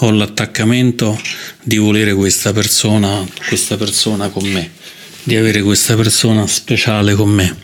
ho 0.00 0.10
l'attaccamento 0.10 1.18
di 1.62 1.76
volere 1.76 2.12
questa 2.12 2.52
persona, 2.52 3.26
questa 3.46 3.76
persona 3.76 4.28
con 4.28 4.46
me, 4.48 4.72
di 5.22 5.36
avere 5.36 5.62
questa 5.62 5.94
persona 5.96 6.46
speciale 6.46 7.14
con 7.14 7.30
me. 7.30 7.56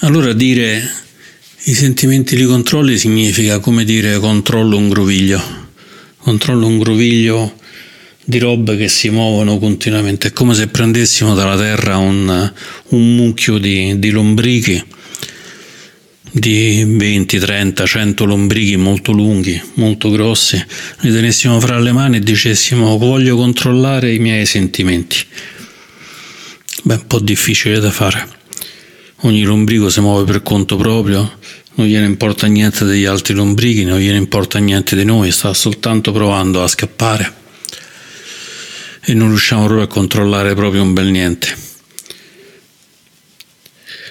Allora 0.00 0.32
dire 0.32 0.88
i 1.64 1.74
sentimenti 1.74 2.36
li 2.36 2.44
controlli 2.44 2.96
significa 2.96 3.58
come 3.58 3.84
dire 3.84 4.18
controllo 4.18 4.76
un 4.76 4.88
groviglio 4.88 5.64
controllo 6.26 6.66
un 6.66 6.78
groviglio 6.80 7.54
di 8.24 8.38
robe 8.38 8.76
che 8.76 8.88
si 8.88 9.10
muovono 9.10 9.58
continuamente. 9.58 10.28
È 10.28 10.32
come 10.32 10.54
se 10.54 10.66
prendessimo 10.66 11.36
dalla 11.36 11.56
terra 11.56 11.98
un, 11.98 12.52
un 12.88 13.14
mucchio 13.14 13.58
di, 13.58 13.96
di 14.00 14.10
lombrichi, 14.10 14.82
di 16.38 16.84
20, 16.86 17.38
30, 17.38 17.86
100 17.86 18.24
lombrichi 18.26 18.76
molto 18.76 19.12
lunghi, 19.12 19.58
molto 19.74 20.10
grossi, 20.10 20.62
li 21.00 21.10
tenessimo 21.10 21.58
fra 21.60 21.78
le 21.78 21.92
mani 21.92 22.18
e 22.18 22.20
dicessimo 22.20 22.98
voglio 22.98 23.36
controllare 23.36 24.12
i 24.12 24.18
miei 24.18 24.44
sentimenti. 24.44 25.16
Beh, 26.82 26.94
un 26.94 27.06
po' 27.06 27.20
difficile 27.20 27.80
da 27.80 27.90
fare. 27.90 28.28
Ogni 29.20 29.44
lombrico 29.44 29.88
si 29.88 30.00
muove 30.00 30.30
per 30.30 30.42
conto 30.42 30.76
proprio, 30.76 31.38
non 31.76 31.86
gliene 31.86 32.04
importa 32.04 32.46
niente 32.46 32.84
degli 32.84 33.06
altri 33.06 33.32
lombrichi, 33.32 33.84
non 33.84 33.98
gliene 33.98 34.18
importa 34.18 34.58
niente 34.58 34.94
di 34.94 35.04
noi, 35.04 35.32
sta 35.32 35.54
soltanto 35.54 36.12
provando 36.12 36.62
a 36.62 36.68
scappare 36.68 37.32
e 39.00 39.14
non 39.14 39.28
riusciamo 39.28 39.64
proprio 39.64 39.86
a 39.86 39.88
controllare 39.88 40.54
proprio 40.54 40.82
un 40.82 40.92
bel 40.92 41.06
niente. 41.06 41.65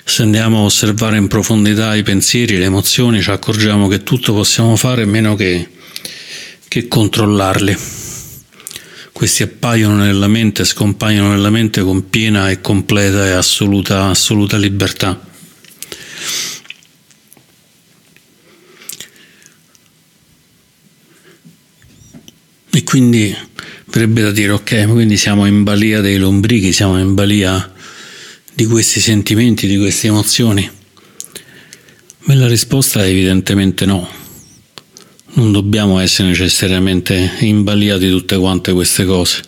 Se 0.07 0.21
andiamo 0.21 0.59
a 0.59 0.61
osservare 0.61 1.17
in 1.17 1.27
profondità 1.27 1.95
i 1.95 2.03
pensieri, 2.03 2.57
le 2.57 2.65
emozioni, 2.65 3.23
ci 3.23 3.31
accorgiamo 3.31 3.87
che 3.87 4.03
tutto 4.03 4.33
possiamo 4.33 4.75
fare 4.75 5.03
meno 5.03 5.35
che, 5.35 5.67
che 6.67 6.87
controllarli. 6.87 7.75
Questi 9.11 9.43
appaiono 9.43 9.97
nella 9.97 10.27
mente, 10.27 10.63
scompaiono 10.63 11.29
nella 11.29 11.49
mente 11.49 11.81
con 11.81 12.07
piena 12.07 12.51
e 12.51 12.61
completa 12.61 13.25
e 13.25 13.31
assoluta, 13.31 14.05
assoluta 14.05 14.57
libertà. 14.57 15.19
E 22.69 22.83
quindi 22.83 23.35
verrebbe 23.85 24.21
da 24.21 24.31
dire, 24.31 24.51
ok, 24.51 24.87
quindi 24.87 25.17
siamo 25.17 25.47
in 25.47 25.63
balia 25.63 25.99
dei 25.99 26.17
lombrichi, 26.17 26.71
siamo 26.71 26.99
in 26.99 27.15
balia 27.15 27.73
di 28.55 28.65
questi 28.65 29.01
sentimenti, 29.01 29.67
di 29.67 29.77
queste 29.77 30.07
emozioni? 30.07 30.69
Beh, 32.23 32.35
la 32.35 32.47
risposta 32.47 33.03
è 33.03 33.09
evidentemente 33.09 33.85
no. 33.85 34.09
Non 35.33 35.51
dobbiamo 35.51 35.99
essere 35.99 36.29
necessariamente 36.29 37.33
in 37.39 37.63
balia 37.63 37.97
di 37.97 38.09
tutte 38.09 38.37
quante 38.37 38.71
queste 38.71 39.03
cose. 39.03 39.43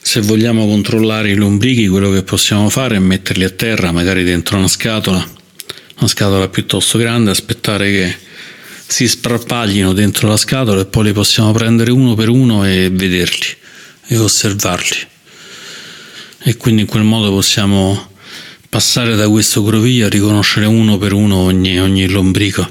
Se 0.00 0.20
vogliamo 0.22 0.66
controllare 0.66 1.30
i 1.30 1.36
lombrichi, 1.36 1.86
quello 1.86 2.10
che 2.10 2.24
possiamo 2.24 2.68
fare 2.68 2.96
è 2.96 2.98
metterli 2.98 3.44
a 3.44 3.50
terra, 3.50 3.92
magari 3.92 4.24
dentro 4.24 4.58
una 4.58 4.66
scatola, 4.66 5.24
una 5.98 6.08
scatola 6.08 6.48
piuttosto 6.48 6.98
grande, 6.98 7.30
aspettare 7.30 7.90
che 7.92 8.16
si 8.84 9.06
sparpaglino 9.06 9.92
dentro 9.92 10.26
la 10.26 10.36
scatola 10.36 10.80
e 10.80 10.86
poi 10.86 11.04
li 11.04 11.12
possiamo 11.12 11.52
prendere 11.52 11.92
uno 11.92 12.16
per 12.16 12.28
uno 12.28 12.66
e 12.66 12.90
vederli 12.90 13.56
e 14.08 14.18
osservarli. 14.18 15.10
E 16.44 16.56
quindi 16.56 16.82
in 16.82 16.86
quel 16.88 17.04
modo 17.04 17.30
possiamo 17.30 18.10
passare 18.68 19.14
da 19.14 19.28
questo 19.28 19.62
groviglio 19.62 20.06
a 20.06 20.08
riconoscere 20.08 20.66
uno 20.66 20.98
per 20.98 21.12
uno 21.12 21.36
ogni, 21.36 21.78
ogni 21.78 22.08
lombrico. 22.08 22.68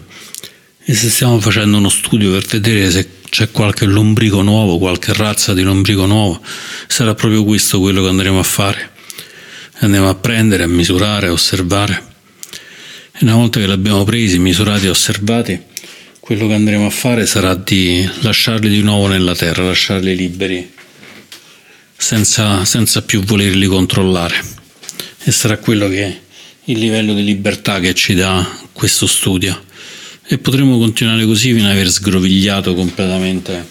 E 0.84 0.94
se 0.94 1.10
stiamo 1.10 1.40
facendo 1.40 1.78
uno 1.78 1.90
studio 1.90 2.32
per 2.32 2.46
vedere 2.48 2.92
se 2.92 3.08
c'è 3.30 3.50
qualche 3.52 3.86
lombrico 3.86 4.42
nuovo, 4.42 4.78
qualche 4.78 5.14
razza 5.14 5.54
di 5.54 5.62
lombrico 5.62 6.06
nuovo, 6.06 6.42
sarà 6.88 7.16
proprio 7.16 7.46
questo 7.46 7.80
quello 7.80 8.02
che 8.02 8.10
andremo 8.10 8.40
a 8.40 8.44
fare. 8.44 8.90
Andiamo 9.80 10.10
a 10.10 10.16
prendere, 10.16 10.64
a 10.64 10.68
misurare, 10.68 11.28
a 11.28 11.32
osservare. 11.32 12.04
E 13.14 13.20
una 13.22 13.36
volta 13.36 13.62
che 13.62 13.68
l'abbiamo 13.68 14.04
presi, 14.04 14.38
misurati 14.38 14.88
e 14.88 14.90
osservati, 14.90 15.62
quello 16.20 16.48
che 16.48 16.54
andremo 16.56 16.88
a 16.88 16.90
fare 16.90 17.26
sarà 17.26 17.56
di 17.56 18.08
lasciarli 18.20 18.68
di 18.68 18.82
nuovo 18.82 19.08
nella 19.08 19.36
terra, 19.36 19.64
lasciarli 19.64 20.14
liberi, 20.14 20.72
senza, 22.02 22.66
senza 22.66 23.04
più 23.04 23.22
volerli 23.22 23.68
controllare. 23.68 24.44
E 25.24 25.32
sarà 25.32 25.58
quello 25.58 25.88
che 25.88 26.22
il 26.66 26.80
livello 26.80 27.14
di 27.14 27.24
libertà 27.24 27.80
che 27.80 27.94
ci 27.94 28.16
dà 28.16 28.46
questo 28.74 29.06
studio. 29.06 29.66
E 30.26 30.38
potremo 30.40 30.80
continuare 30.80 31.26
così 31.26 31.54
fino 31.54 31.66
ad 31.66 31.74
aver 31.74 31.90
sgrovigliato 31.90 32.74
completamente, 32.74 33.68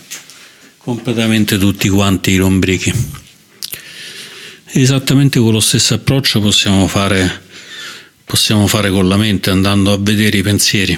completamente 0.76 1.58
tutti 1.58 1.88
quanti 1.88 2.30
i 2.30 2.36
lombrichi. 2.36 2.92
Esattamente 4.72 5.40
con 5.40 5.52
lo 5.52 5.60
stesso 5.60 5.94
approccio 5.94 6.40
possiamo 6.40 6.86
fare, 6.86 7.42
possiamo 8.24 8.68
fare 8.68 8.90
con 8.90 9.08
la 9.08 9.16
mente, 9.16 9.50
andando 9.50 9.92
a 9.92 9.98
vedere 9.98 10.38
i 10.38 10.42
pensieri 10.42 10.96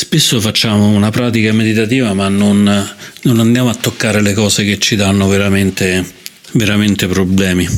Spesso 0.00 0.40
facciamo 0.40 0.86
una 0.90 1.10
pratica 1.10 1.52
meditativa 1.52 2.14
ma 2.14 2.28
non, 2.28 2.62
non 3.22 3.40
andiamo 3.40 3.68
a 3.68 3.74
toccare 3.74 4.22
le 4.22 4.32
cose 4.32 4.64
che 4.64 4.78
ci 4.78 4.94
danno 4.94 5.26
veramente, 5.26 6.08
veramente 6.52 7.08
problemi. 7.08 7.68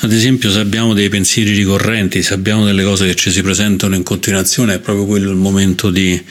Ad 0.00 0.12
esempio, 0.12 0.50
se 0.52 0.58
abbiamo 0.58 0.92
dei 0.92 1.08
pensieri 1.08 1.54
ricorrenti, 1.54 2.22
se 2.22 2.34
abbiamo 2.34 2.66
delle 2.66 2.84
cose 2.84 3.06
che 3.06 3.14
ci 3.14 3.30
si 3.30 3.40
presentano 3.40 3.94
in 3.94 4.02
continuazione, 4.02 4.74
è 4.74 4.78
proprio 4.78 5.06
quello 5.06 5.30
il 5.30 5.38
momento 5.38 5.88
di 5.88 6.22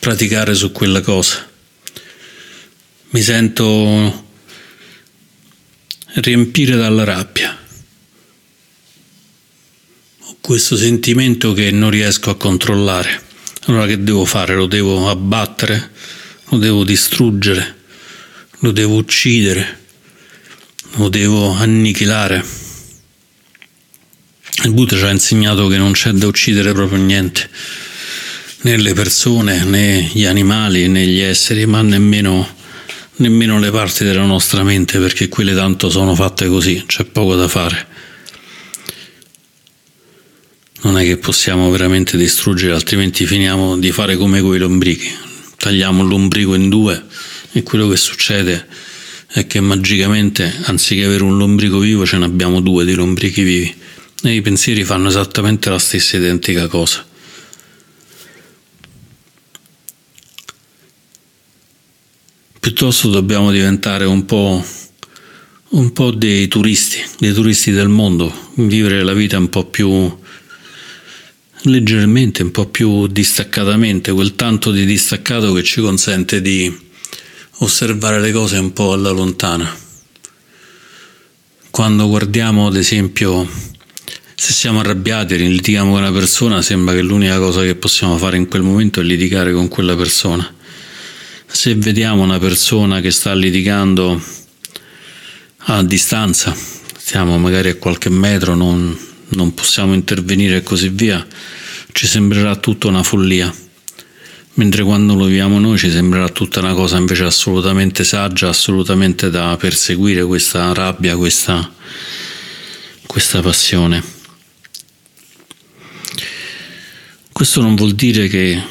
praticare 0.00 0.54
su 0.54 0.72
quella 0.72 1.02
cosa. 1.02 1.48
Mi 3.10 3.22
sento 3.22 4.26
riempire 6.14 6.74
dalla 6.74 7.04
rabbia. 7.04 7.56
Ho 10.18 10.36
questo 10.40 10.76
sentimento 10.76 11.52
che 11.52 11.70
non 11.70 11.90
riesco 11.90 12.30
a 12.30 12.36
controllare. 12.36 13.28
Allora 13.66 13.86
che 13.86 14.02
devo 14.02 14.24
fare? 14.24 14.54
Lo 14.54 14.66
devo 14.66 15.08
abbattere? 15.08 15.90
Lo 16.48 16.58
devo 16.58 16.84
distruggere? 16.84 17.76
Lo 18.60 18.70
devo 18.72 18.96
uccidere? 18.96 19.78
Lo 20.96 21.08
devo 21.08 21.52
annichilare? 21.52 22.44
Il 24.64 24.72
Buddha 24.72 24.96
ci 24.96 25.04
ha 25.04 25.10
insegnato 25.10 25.68
che 25.68 25.76
non 25.76 25.92
c'è 25.92 26.10
da 26.10 26.26
uccidere 26.26 26.72
proprio 26.72 26.98
niente, 26.98 27.48
né 28.62 28.76
le 28.76 28.92
persone, 28.92 29.64
né 29.64 30.10
gli 30.12 30.24
animali, 30.24 30.88
né 30.88 31.06
gli 31.06 31.20
esseri, 31.20 31.64
ma 31.66 31.80
nemmeno 31.80 32.58
nemmeno 33.20 33.58
le 33.58 33.70
parti 33.70 34.04
della 34.04 34.24
nostra 34.24 34.62
mente, 34.62 34.98
perché 34.98 35.28
quelle 35.28 35.54
tanto 35.54 35.88
sono 35.90 36.14
fatte 36.14 36.48
così, 36.48 36.84
c'è 36.86 37.04
poco 37.04 37.36
da 37.36 37.48
fare. 37.48 37.86
Non 40.82 40.98
è 40.98 41.04
che 41.04 41.18
possiamo 41.18 41.70
veramente 41.70 42.16
distruggere, 42.16 42.72
altrimenti 42.72 43.26
finiamo 43.26 43.78
di 43.78 43.92
fare 43.92 44.16
come 44.16 44.40
quei 44.40 44.58
lombrichi. 44.58 45.10
Tagliamo 45.56 46.02
il 46.02 46.08
lombrico 46.08 46.54
in 46.54 46.68
due 46.68 47.04
e 47.52 47.62
quello 47.62 47.88
che 47.88 47.96
succede 47.96 48.66
è 49.26 49.46
che 49.46 49.60
magicamente, 49.60 50.52
anziché 50.64 51.04
avere 51.04 51.22
un 51.22 51.36
lombrico 51.36 51.78
vivo, 51.78 52.06
ce 52.06 52.16
ne 52.16 52.24
abbiamo 52.24 52.60
due 52.60 52.84
di 52.84 52.94
lombrichi 52.94 53.42
vivi. 53.42 53.74
E 54.22 54.34
i 54.34 54.40
pensieri 54.40 54.84
fanno 54.84 55.08
esattamente 55.08 55.68
la 55.70 55.78
stessa 55.78 56.16
identica 56.16 56.66
cosa. 56.66 57.04
piuttosto 62.60 63.08
dobbiamo 63.08 63.50
diventare 63.50 64.04
un 64.04 64.24
po', 64.26 64.64
un 65.70 65.92
po' 65.92 66.10
dei 66.12 66.46
turisti, 66.46 67.02
dei 67.18 67.32
turisti 67.32 67.72
del 67.72 67.88
mondo, 67.88 68.32
vivere 68.54 69.02
la 69.02 69.12
vita 69.12 69.38
un 69.38 69.48
po' 69.48 69.64
più 69.64 70.18
leggermente, 71.62 72.42
un 72.42 72.50
po' 72.50 72.66
più 72.66 73.06
distaccatamente, 73.06 74.12
quel 74.12 74.34
tanto 74.34 74.70
di 74.70 74.84
distaccato 74.84 75.52
che 75.52 75.62
ci 75.62 75.80
consente 75.80 76.40
di 76.40 76.74
osservare 77.58 78.20
le 78.20 78.32
cose 78.32 78.58
un 78.58 78.72
po' 78.72 78.92
alla 78.92 79.10
lontana. 79.10 79.74
Quando 81.70 82.08
guardiamo, 82.08 82.66
ad 82.66 82.76
esempio, 82.76 83.48
se 84.34 84.52
siamo 84.52 84.80
arrabbiati, 84.80 85.36
litighiamo 85.36 85.92
con 85.92 86.00
una 86.00 86.12
persona, 86.12 86.62
sembra 86.62 86.94
che 86.94 87.02
l'unica 87.02 87.38
cosa 87.38 87.62
che 87.62 87.74
possiamo 87.74 88.16
fare 88.16 88.36
in 88.36 88.48
quel 88.48 88.62
momento 88.62 89.00
è 89.00 89.02
litigare 89.02 89.52
con 89.52 89.68
quella 89.68 89.94
persona 89.94 90.54
se 91.52 91.74
vediamo 91.74 92.22
una 92.22 92.38
persona 92.38 93.00
che 93.00 93.10
sta 93.10 93.34
litigando 93.34 94.22
a 95.64 95.82
distanza, 95.82 96.56
siamo 96.96 97.38
magari 97.38 97.70
a 97.70 97.76
qualche 97.76 98.08
metro, 98.08 98.54
non, 98.54 98.96
non 99.30 99.54
possiamo 99.54 99.94
intervenire 99.94 100.56
e 100.56 100.62
così 100.62 100.88
via, 100.88 101.26
ci 101.92 102.06
sembrerà 102.06 102.56
tutta 102.56 102.88
una 102.88 103.02
follia. 103.02 103.52
Mentre 104.54 104.82
quando 104.82 105.14
lo 105.14 105.26
viviamo 105.26 105.58
noi 105.58 105.78
ci 105.78 105.90
sembrerà 105.90 106.28
tutta 106.28 106.60
una 106.60 106.74
cosa 106.74 106.96
invece 106.96 107.24
assolutamente 107.24 108.04
saggia, 108.04 108.48
assolutamente 108.48 109.30
da 109.30 109.56
perseguire 109.58 110.24
questa 110.24 110.72
rabbia, 110.74 111.16
questa, 111.16 111.72
questa 113.06 113.40
passione. 113.40 114.02
Questo 117.32 117.62
non 117.62 117.74
vuol 117.74 117.92
dire 117.92 118.28
che 118.28 118.62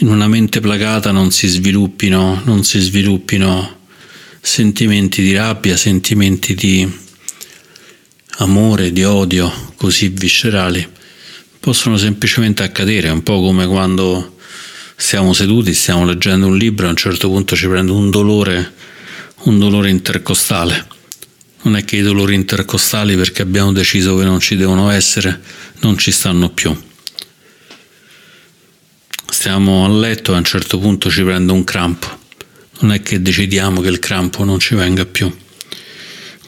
in 0.00 0.08
una 0.08 0.28
mente 0.28 0.60
placata 0.60 1.10
non 1.10 1.30
si 1.30 1.46
sviluppino, 1.48 2.42
non 2.44 2.64
si 2.64 2.78
sviluppino 2.78 3.76
sentimenti 4.40 5.22
di 5.22 5.34
rabbia, 5.34 5.76
sentimenti 5.76 6.54
di 6.54 7.06
amore, 8.38 8.92
di 8.92 9.04
odio 9.04 9.52
così 9.76 10.08
viscerali. 10.08 10.86
Possono 11.60 11.96
semplicemente 11.96 12.62
accadere, 12.62 13.08
un 13.08 13.22
po' 13.22 13.40
come 13.40 13.66
quando 13.66 14.36
siamo 14.96 15.32
seduti, 15.32 15.72
stiamo 15.74 16.04
leggendo 16.04 16.46
un 16.46 16.56
libro 16.56 16.84
e 16.84 16.88
a 16.88 16.90
un 16.90 16.96
certo 16.96 17.28
punto 17.28 17.54
ci 17.54 17.68
prende 17.68 17.92
un 17.92 18.10
dolore, 18.10 18.72
un 19.44 19.58
dolore 19.58 19.90
intercostale. 19.90 20.86
Non 21.62 21.76
è 21.76 21.84
che 21.84 21.96
i 21.96 22.02
dolori 22.02 22.34
intercostali 22.34 23.16
perché 23.16 23.42
abbiamo 23.42 23.72
deciso 23.72 24.16
che 24.16 24.24
non 24.24 24.40
ci 24.40 24.56
devono 24.56 24.90
essere, 24.90 25.40
non 25.80 25.96
ci 25.98 26.10
stanno 26.10 26.50
più 26.50 26.76
stiamo 29.38 29.84
a 29.84 29.88
letto 29.88 30.32
e 30.32 30.34
a 30.34 30.38
un 30.38 30.44
certo 30.44 30.80
punto 30.80 31.08
ci 31.08 31.22
prende 31.22 31.52
un 31.52 31.62
crampo. 31.62 32.08
Non 32.80 32.92
è 32.92 33.02
che 33.02 33.22
decidiamo 33.22 33.80
che 33.80 33.88
il 33.88 34.00
crampo 34.00 34.42
non 34.42 34.58
ci 34.58 34.74
venga 34.74 35.06
più. 35.06 35.32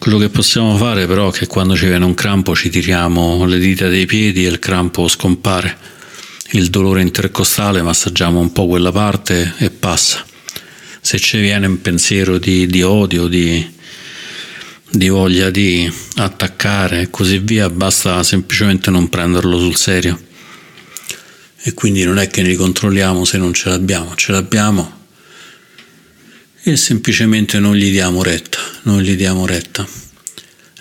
Quello 0.01 0.17
che 0.17 0.29
possiamo 0.29 0.75
fare 0.77 1.05
però 1.05 1.29
è 1.29 1.31
che 1.31 1.45
quando 1.45 1.75
ci 1.75 1.85
viene 1.85 2.05
un 2.05 2.15
crampo 2.15 2.55
ci 2.55 2.71
tiriamo 2.71 3.45
le 3.45 3.59
dita 3.59 3.87
dei 3.87 4.07
piedi 4.07 4.43
e 4.43 4.49
il 4.49 4.57
crampo 4.57 5.07
scompare. 5.07 5.77
Il 6.53 6.71
dolore 6.71 7.03
intercostale 7.03 7.83
massaggiamo 7.83 8.39
un 8.39 8.51
po' 8.51 8.65
quella 8.65 8.91
parte 8.91 9.53
e 9.59 9.69
passa. 9.69 10.25
Se 10.99 11.19
ci 11.19 11.39
viene 11.39 11.67
un 11.67 11.81
pensiero 11.81 12.39
di, 12.39 12.65
di 12.65 12.81
odio, 12.81 13.27
di, 13.27 13.63
di 14.89 15.07
voglia 15.07 15.51
di 15.51 15.87
attaccare 16.15 17.01
e 17.01 17.09
così 17.11 17.37
via, 17.37 17.69
basta 17.69 18.23
semplicemente 18.23 18.89
non 18.89 19.07
prenderlo 19.07 19.59
sul 19.59 19.75
serio 19.75 20.19
e 21.61 21.75
quindi 21.75 22.03
non 22.03 22.17
è 22.17 22.27
che 22.27 22.41
ne 22.41 22.55
controlliamo 22.55 23.23
se 23.23 23.37
non 23.37 23.53
ce 23.53 23.69
l'abbiamo, 23.69 24.15
ce 24.15 24.31
l'abbiamo 24.31 24.97
e 26.63 26.75
semplicemente 26.75 27.59
non 27.59 27.75
gli 27.75 27.91
diamo 27.91 28.23
retta, 28.23 28.60
non 28.83 29.01
gli 29.01 29.15
diamo 29.15 29.45
retta. 29.45 29.87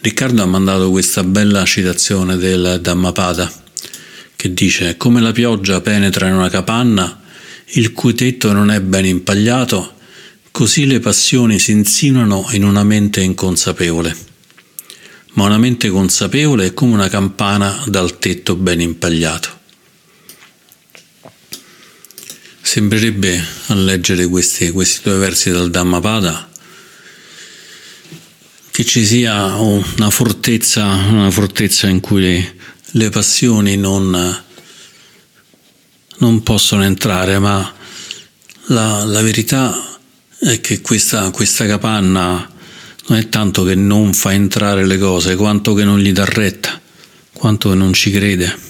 Riccardo 0.00 0.42
ha 0.42 0.46
mandato 0.46 0.90
questa 0.90 1.22
bella 1.22 1.64
citazione 1.64 2.36
del 2.36 2.78
Dhammapada 2.80 3.52
che 4.34 4.54
dice 4.54 4.96
come 4.96 5.20
la 5.20 5.32
pioggia 5.32 5.82
penetra 5.82 6.26
in 6.26 6.32
una 6.32 6.48
capanna 6.48 7.20
il 7.74 7.92
cui 7.92 8.14
tetto 8.14 8.52
non 8.52 8.70
è 8.70 8.80
ben 8.80 9.04
impagliato, 9.04 9.94
così 10.50 10.86
le 10.86 10.98
passioni 10.98 11.58
si 11.58 11.72
insinuano 11.72 12.48
in 12.52 12.64
una 12.64 12.82
mente 12.82 13.20
inconsapevole. 13.20 14.16
Ma 15.34 15.44
una 15.44 15.58
mente 15.58 15.88
consapevole 15.90 16.66
è 16.66 16.74
come 16.74 16.94
una 16.94 17.08
campana 17.08 17.84
dal 17.86 18.18
tetto 18.18 18.56
ben 18.56 18.80
impagliato. 18.80 19.58
Sembrerebbe 22.62 23.44
a 23.66 23.74
leggere 23.74 24.26
questi, 24.26 24.70
questi 24.70 25.00
due 25.04 25.18
versi 25.18 25.50
dal 25.50 25.70
Dhammapada 25.70 26.49
che 28.80 28.86
ci 28.86 29.04
sia 29.04 29.56
una 29.56 30.08
fortezza, 30.08 30.86
una 30.86 31.30
fortezza 31.30 31.86
in 31.86 32.00
cui 32.00 32.22
le, 32.22 32.54
le 32.92 33.10
passioni 33.10 33.76
non, 33.76 34.42
non, 36.16 36.42
possono 36.42 36.82
entrare, 36.84 37.38
ma 37.38 37.74
la, 38.68 39.04
la 39.04 39.20
verità 39.20 39.98
è 40.38 40.62
che 40.62 40.80
questa, 40.80 41.28
questa 41.28 41.66
capanna 41.66 42.50
non 43.08 43.18
è 43.18 43.28
tanto 43.28 43.64
che 43.64 43.74
non 43.74 44.14
fa 44.14 44.32
entrare 44.32 44.86
le 44.86 44.96
cose, 44.96 45.36
quanto 45.36 45.74
che 45.74 45.84
non 45.84 45.98
gli 45.98 46.12
dà 46.12 46.24
retta, 46.24 46.80
quanto 47.34 47.68
che 47.68 47.74
non 47.74 47.92
ci 47.92 48.10
crede 48.10 48.68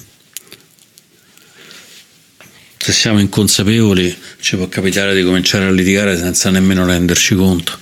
se 2.83 2.93
siamo 2.93 3.21
inconsapevoli 3.21 4.17
ci 4.41 4.57
può 4.57 4.67
capitare 4.67 5.15
di 5.15 5.23
cominciare 5.23 5.67
a 5.67 5.71
litigare 5.71 6.17
senza 6.17 6.49
nemmeno 6.49 6.87
renderci 6.87 7.35
conto. 7.35 7.79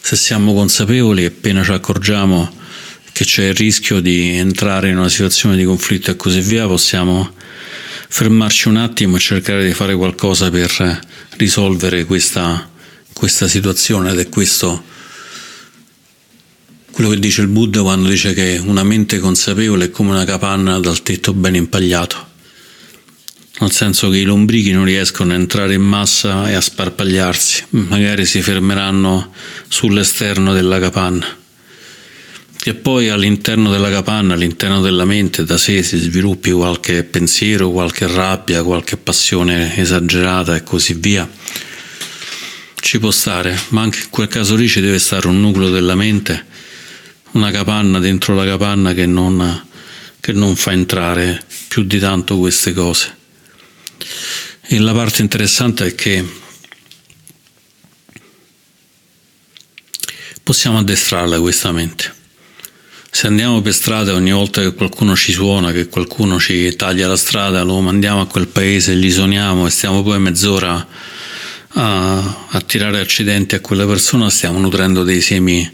Se 0.00 0.16
siamo 0.16 0.54
consapevoli, 0.54 1.24
appena 1.24 1.62
ci 1.62 1.72
accorgiamo 1.72 2.52
che 3.12 3.24
c'è 3.24 3.48
il 3.48 3.54
rischio 3.54 4.00
di 4.00 4.36
entrare 4.36 4.88
in 4.88 4.98
una 4.98 5.08
situazione 5.08 5.56
di 5.56 5.64
conflitto 5.64 6.10
e 6.10 6.16
così 6.16 6.40
via, 6.40 6.66
possiamo 6.66 7.32
fermarci 8.08 8.68
un 8.68 8.76
attimo 8.76 9.16
e 9.16 9.20
cercare 9.20 9.64
di 9.64 9.72
fare 9.72 9.94
qualcosa 9.94 10.50
per 10.50 11.00
risolvere 11.36 12.04
questa, 12.06 12.68
questa 13.12 13.46
situazione. 13.46 14.10
Ed 14.10 14.18
è 14.18 14.28
questo 14.28 14.84
quello 16.90 17.10
che 17.10 17.18
dice 17.18 17.42
il 17.42 17.48
Buddha 17.48 17.82
quando 17.82 18.08
dice 18.08 18.34
che 18.34 18.60
una 18.62 18.82
mente 18.82 19.18
consapevole 19.20 19.86
è 19.86 19.90
come 19.90 20.10
una 20.10 20.24
capanna 20.24 20.78
dal 20.80 21.02
tetto 21.02 21.32
ben 21.32 21.54
impagliato 21.54 22.29
nel 23.60 23.72
senso 23.72 24.08
che 24.08 24.16
i 24.16 24.22
lombrichi 24.22 24.72
non 24.72 24.84
riescono 24.84 25.32
a 25.32 25.36
entrare 25.36 25.74
in 25.74 25.82
massa 25.82 26.48
e 26.48 26.54
a 26.54 26.60
sparpagliarsi, 26.62 27.64
magari 27.70 28.24
si 28.24 28.40
fermeranno 28.40 29.32
sull'esterno 29.68 30.54
della 30.54 30.78
capanna. 30.78 31.38
che 32.56 32.74
poi 32.74 33.08
all'interno 33.08 33.70
della 33.70 33.88
capanna, 33.90 34.34
all'interno 34.34 34.82
della 34.82 35.06
mente 35.06 35.44
da 35.44 35.56
sé 35.56 35.82
si 35.82 35.96
sviluppi 35.96 36.50
qualche 36.50 37.04
pensiero, 37.04 37.70
qualche 37.70 38.06
rabbia, 38.06 38.62
qualche 38.62 38.98
passione 38.98 39.78
esagerata 39.78 40.54
e 40.54 40.62
così 40.62 40.92
via. 40.92 41.26
Ci 42.78 42.98
può 42.98 43.10
stare, 43.10 43.58
ma 43.68 43.80
anche 43.80 44.00
in 44.02 44.10
quel 44.10 44.28
caso 44.28 44.56
lì 44.56 44.68
ci 44.68 44.82
deve 44.82 44.98
stare 44.98 45.26
un 45.28 45.40
nucleo 45.40 45.70
della 45.70 45.94
mente, 45.94 46.44
una 47.32 47.50
capanna 47.50 47.98
dentro 47.98 48.34
la 48.34 48.44
capanna 48.44 48.92
che 48.92 49.06
non, 49.06 49.64
che 50.20 50.32
non 50.32 50.54
fa 50.54 50.72
entrare 50.72 51.42
più 51.66 51.82
di 51.84 51.98
tanto 51.98 52.36
queste 52.36 52.74
cose. 52.74 53.19
E 54.72 54.78
la 54.78 54.92
parte 54.92 55.20
interessante 55.20 55.84
è 55.84 55.94
che 55.96 56.24
possiamo 60.44 60.78
addestrarla 60.78 61.40
questa 61.40 61.72
mente 61.72 62.18
se 63.12 63.26
andiamo 63.26 63.60
per 63.60 63.74
strada 63.74 64.14
ogni 64.14 64.30
volta 64.30 64.62
che 64.62 64.72
qualcuno 64.72 65.16
ci 65.16 65.32
suona, 65.32 65.72
che 65.72 65.88
qualcuno 65.88 66.38
ci 66.38 66.74
taglia 66.76 67.08
la 67.08 67.16
strada, 67.16 67.62
lo 67.62 67.80
mandiamo 67.80 68.20
a 68.20 68.26
quel 68.26 68.46
paese, 68.46 68.94
gli 68.94 69.10
suoniamo 69.10 69.66
e 69.66 69.70
stiamo 69.70 70.02
poi 70.04 70.20
mezz'ora 70.20 70.86
a, 71.68 72.46
a 72.48 72.60
tirare 72.60 73.00
accidenti 73.00 73.56
a 73.56 73.60
quella 73.60 73.84
persona, 73.84 74.30
stiamo 74.30 74.60
nutrendo 74.60 75.02
dei 75.02 75.20
semi, 75.20 75.68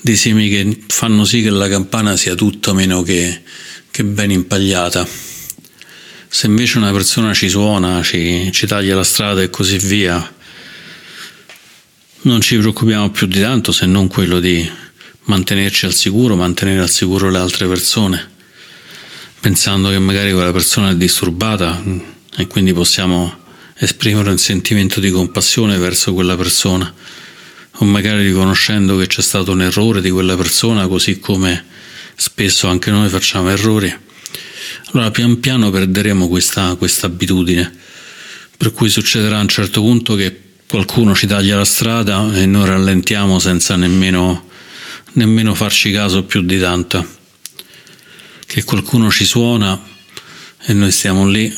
dei 0.00 0.16
semi 0.16 0.50
che 0.50 0.82
fanno 0.88 1.24
sì 1.24 1.42
che 1.42 1.50
la 1.50 1.68
campana 1.68 2.16
sia 2.16 2.34
tutto 2.34 2.74
meno 2.74 3.02
che, 3.02 3.40
che 3.90 4.04
ben 4.04 4.30
impagliata. 4.30 5.27
Se 6.30 6.46
invece 6.46 6.76
una 6.76 6.92
persona 6.92 7.32
ci 7.32 7.48
suona, 7.48 8.02
ci, 8.02 8.50
ci 8.52 8.66
taglia 8.66 8.94
la 8.94 9.02
strada 9.02 9.40
e 9.40 9.48
così 9.48 9.78
via, 9.78 10.34
non 12.22 12.42
ci 12.42 12.58
preoccupiamo 12.58 13.10
più 13.10 13.26
di 13.26 13.40
tanto 13.40 13.72
se 13.72 13.86
non 13.86 14.08
quello 14.08 14.38
di 14.38 14.70
mantenerci 15.24 15.86
al 15.86 15.94
sicuro, 15.94 16.36
mantenere 16.36 16.80
al 16.80 16.90
sicuro 16.90 17.30
le 17.30 17.38
altre 17.38 17.66
persone, 17.66 18.30
pensando 19.40 19.88
che 19.88 19.98
magari 19.98 20.32
quella 20.32 20.52
persona 20.52 20.90
è 20.90 20.96
disturbata 20.96 21.82
e 22.36 22.46
quindi 22.46 22.74
possiamo 22.74 23.46
esprimere 23.76 24.28
un 24.30 24.38
sentimento 24.38 25.00
di 25.00 25.10
compassione 25.10 25.78
verso 25.78 26.12
quella 26.12 26.36
persona, 26.36 26.92
o 27.72 27.84
magari 27.86 28.26
riconoscendo 28.26 28.98
che 28.98 29.06
c'è 29.06 29.22
stato 29.22 29.52
un 29.52 29.62
errore 29.62 30.02
di 30.02 30.10
quella 30.10 30.36
persona, 30.36 30.86
così 30.86 31.20
come 31.20 31.64
spesso 32.14 32.68
anche 32.68 32.90
noi 32.90 33.08
facciamo 33.08 33.48
errori. 33.48 34.06
Allora 34.92 35.10
pian 35.10 35.40
piano 35.40 35.70
perderemo 35.70 36.28
questa, 36.28 36.74
questa 36.76 37.06
abitudine, 37.06 37.72
per 38.56 38.72
cui 38.72 38.88
succederà 38.88 39.38
a 39.38 39.42
un 39.42 39.48
certo 39.48 39.80
punto 39.80 40.14
che 40.14 40.40
qualcuno 40.66 41.14
ci 41.14 41.26
taglia 41.26 41.56
la 41.56 41.64
strada 41.64 42.32
e 42.34 42.46
noi 42.46 42.66
rallentiamo 42.66 43.38
senza 43.38 43.76
nemmeno 43.76 44.46
nemmeno 45.18 45.54
farci 45.54 45.90
caso 45.90 46.24
più 46.24 46.42
di 46.42 46.58
tanto. 46.58 47.16
Che 48.46 48.64
qualcuno 48.64 49.10
ci 49.10 49.24
suona 49.24 49.80
e 50.64 50.72
noi 50.72 50.90
stiamo 50.90 51.26
lì, 51.26 51.54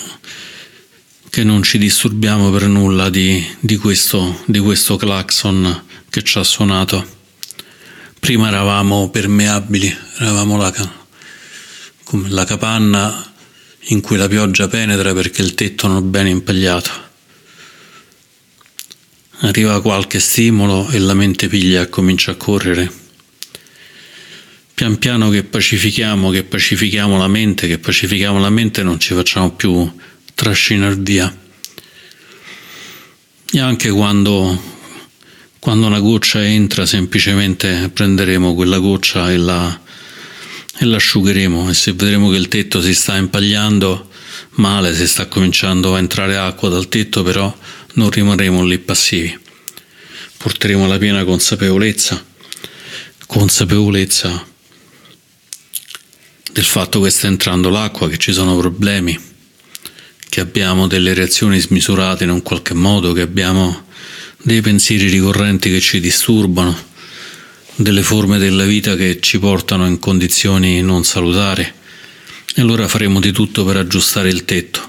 che 1.29 1.44
non 1.44 1.62
ci 1.62 1.79
disturbiamo 1.79 2.51
per 2.51 2.66
nulla 2.66 3.09
di, 3.11 3.44
di, 3.61 3.77
questo, 3.77 4.42
di 4.46 4.59
questo 4.59 4.96
clacson 4.96 5.85
che 6.09 6.23
ci 6.23 6.38
ha 6.38 6.42
suonato. 6.42 7.18
Prima 8.18 8.49
eravamo 8.49 9.09
permeabili, 9.11 9.96
eravamo 10.18 10.57
la, 10.57 10.73
come 12.11 12.29
la 12.29 12.44
capanna 12.44 13.33
in 13.85 14.01
cui 14.01 14.16
la 14.16 14.27
pioggia 14.27 14.66
penetra 14.66 15.14
perché 15.14 15.42
il 15.42 15.55
tetto 15.55 15.87
non 15.87 15.99
è 15.99 16.01
ben 16.03 16.27
impagliato. 16.27 16.90
Arriva 19.42 19.81
qualche 19.81 20.18
stimolo 20.18 20.88
e 20.90 20.99
la 20.99 21.14
mente 21.14 21.46
piglia 21.46 21.83
e 21.83 21.88
comincia 21.88 22.33
a 22.33 22.35
correre 22.35 22.99
pian 24.75 24.99
piano 24.99 25.29
che 25.29 25.44
pacifichiamo, 25.44 26.31
che 26.31 26.42
pacifichiamo 26.42 27.16
la 27.16 27.29
mente, 27.29 27.68
che 27.68 27.79
pacifichiamo 27.79 28.40
la 28.40 28.51
mente 28.51 28.83
non 28.83 28.99
ci 28.99 29.14
facciamo 29.14 29.53
più 29.53 29.88
trascinare 30.35 30.96
via. 30.96 31.33
E 33.53 33.61
anche 33.61 33.90
quando, 33.90 34.61
quando 35.61 35.87
una 35.87 36.01
goccia 36.01 36.42
entra 36.44 36.87
semplicemente 36.87 37.88
prenderemo 37.92 38.55
quella 38.55 38.79
goccia 38.79 39.31
e, 39.31 39.37
la, 39.37 39.81
e 40.82 40.86
l'asciugheremo 40.86 41.68
e 41.68 41.74
se 41.74 41.92
vedremo 41.92 42.30
che 42.30 42.36
il 42.36 42.48
tetto 42.48 42.80
si 42.80 42.94
sta 42.94 43.14
impagliando 43.14 44.08
male, 44.52 44.94
si 44.94 45.06
sta 45.06 45.26
cominciando 45.26 45.94
a 45.94 45.98
entrare 45.98 46.38
acqua 46.38 46.70
dal 46.70 46.88
tetto, 46.88 47.22
però 47.22 47.54
non 47.94 48.08
rimarremo 48.08 48.64
lì 48.64 48.78
passivi. 48.78 49.38
Porteremo 50.38 50.86
la 50.86 50.96
piena 50.96 51.22
consapevolezza, 51.24 52.24
consapevolezza 53.26 54.46
del 56.50 56.64
fatto 56.64 57.02
che 57.02 57.10
sta 57.10 57.26
entrando 57.26 57.68
l'acqua, 57.68 58.08
che 58.08 58.16
ci 58.16 58.32
sono 58.32 58.56
problemi, 58.56 59.20
che 60.30 60.40
abbiamo 60.40 60.86
delle 60.86 61.12
reazioni 61.12 61.60
smisurate 61.60 62.24
in 62.24 62.30
un 62.30 62.40
qualche 62.40 62.72
modo, 62.72 63.12
che 63.12 63.20
abbiamo 63.20 63.84
dei 64.38 64.62
pensieri 64.62 65.08
ricorrenti 65.08 65.70
che 65.70 65.80
ci 65.80 66.00
disturbano, 66.00 66.88
delle 67.82 68.02
forme 68.02 68.36
della 68.36 68.64
vita 68.64 68.94
che 68.94 69.20
ci 69.20 69.38
portano 69.38 69.86
in 69.86 69.98
condizioni 69.98 70.82
non 70.82 71.02
salutari. 71.04 71.62
E 71.62 72.60
allora 72.60 72.86
faremo 72.88 73.20
di 73.20 73.32
tutto 73.32 73.64
per 73.64 73.76
aggiustare 73.76 74.28
il 74.28 74.44
tetto. 74.44 74.88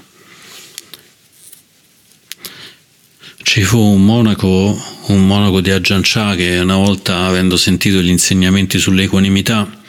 Ci 3.42 3.62
fu 3.62 3.78
un 3.78 4.04
monaco, 4.04 4.78
un 5.06 5.26
monaco 5.26 5.60
di 5.60 5.70
Ajancia 5.70 6.34
che 6.34 6.58
una 6.58 6.76
volta, 6.76 7.24
avendo 7.24 7.56
sentito 7.56 8.00
gli 8.00 8.08
insegnamenti 8.08 8.78
sull'equanimità, 8.78 9.80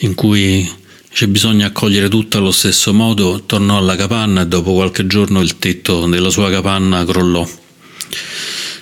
in 0.00 0.14
cui 0.14 0.70
c'è 1.12 1.26
bisogno 1.26 1.66
accogliere 1.66 2.08
tutto 2.08 2.38
allo 2.38 2.52
stesso 2.52 2.92
modo, 2.94 3.44
tornò 3.44 3.76
alla 3.76 3.96
capanna 3.96 4.42
e 4.42 4.46
dopo 4.46 4.72
qualche 4.72 5.06
giorno 5.06 5.40
il 5.40 5.58
tetto 5.58 6.06
della 6.06 6.30
sua 6.30 6.50
capanna 6.50 7.04
crollò. 7.04 7.46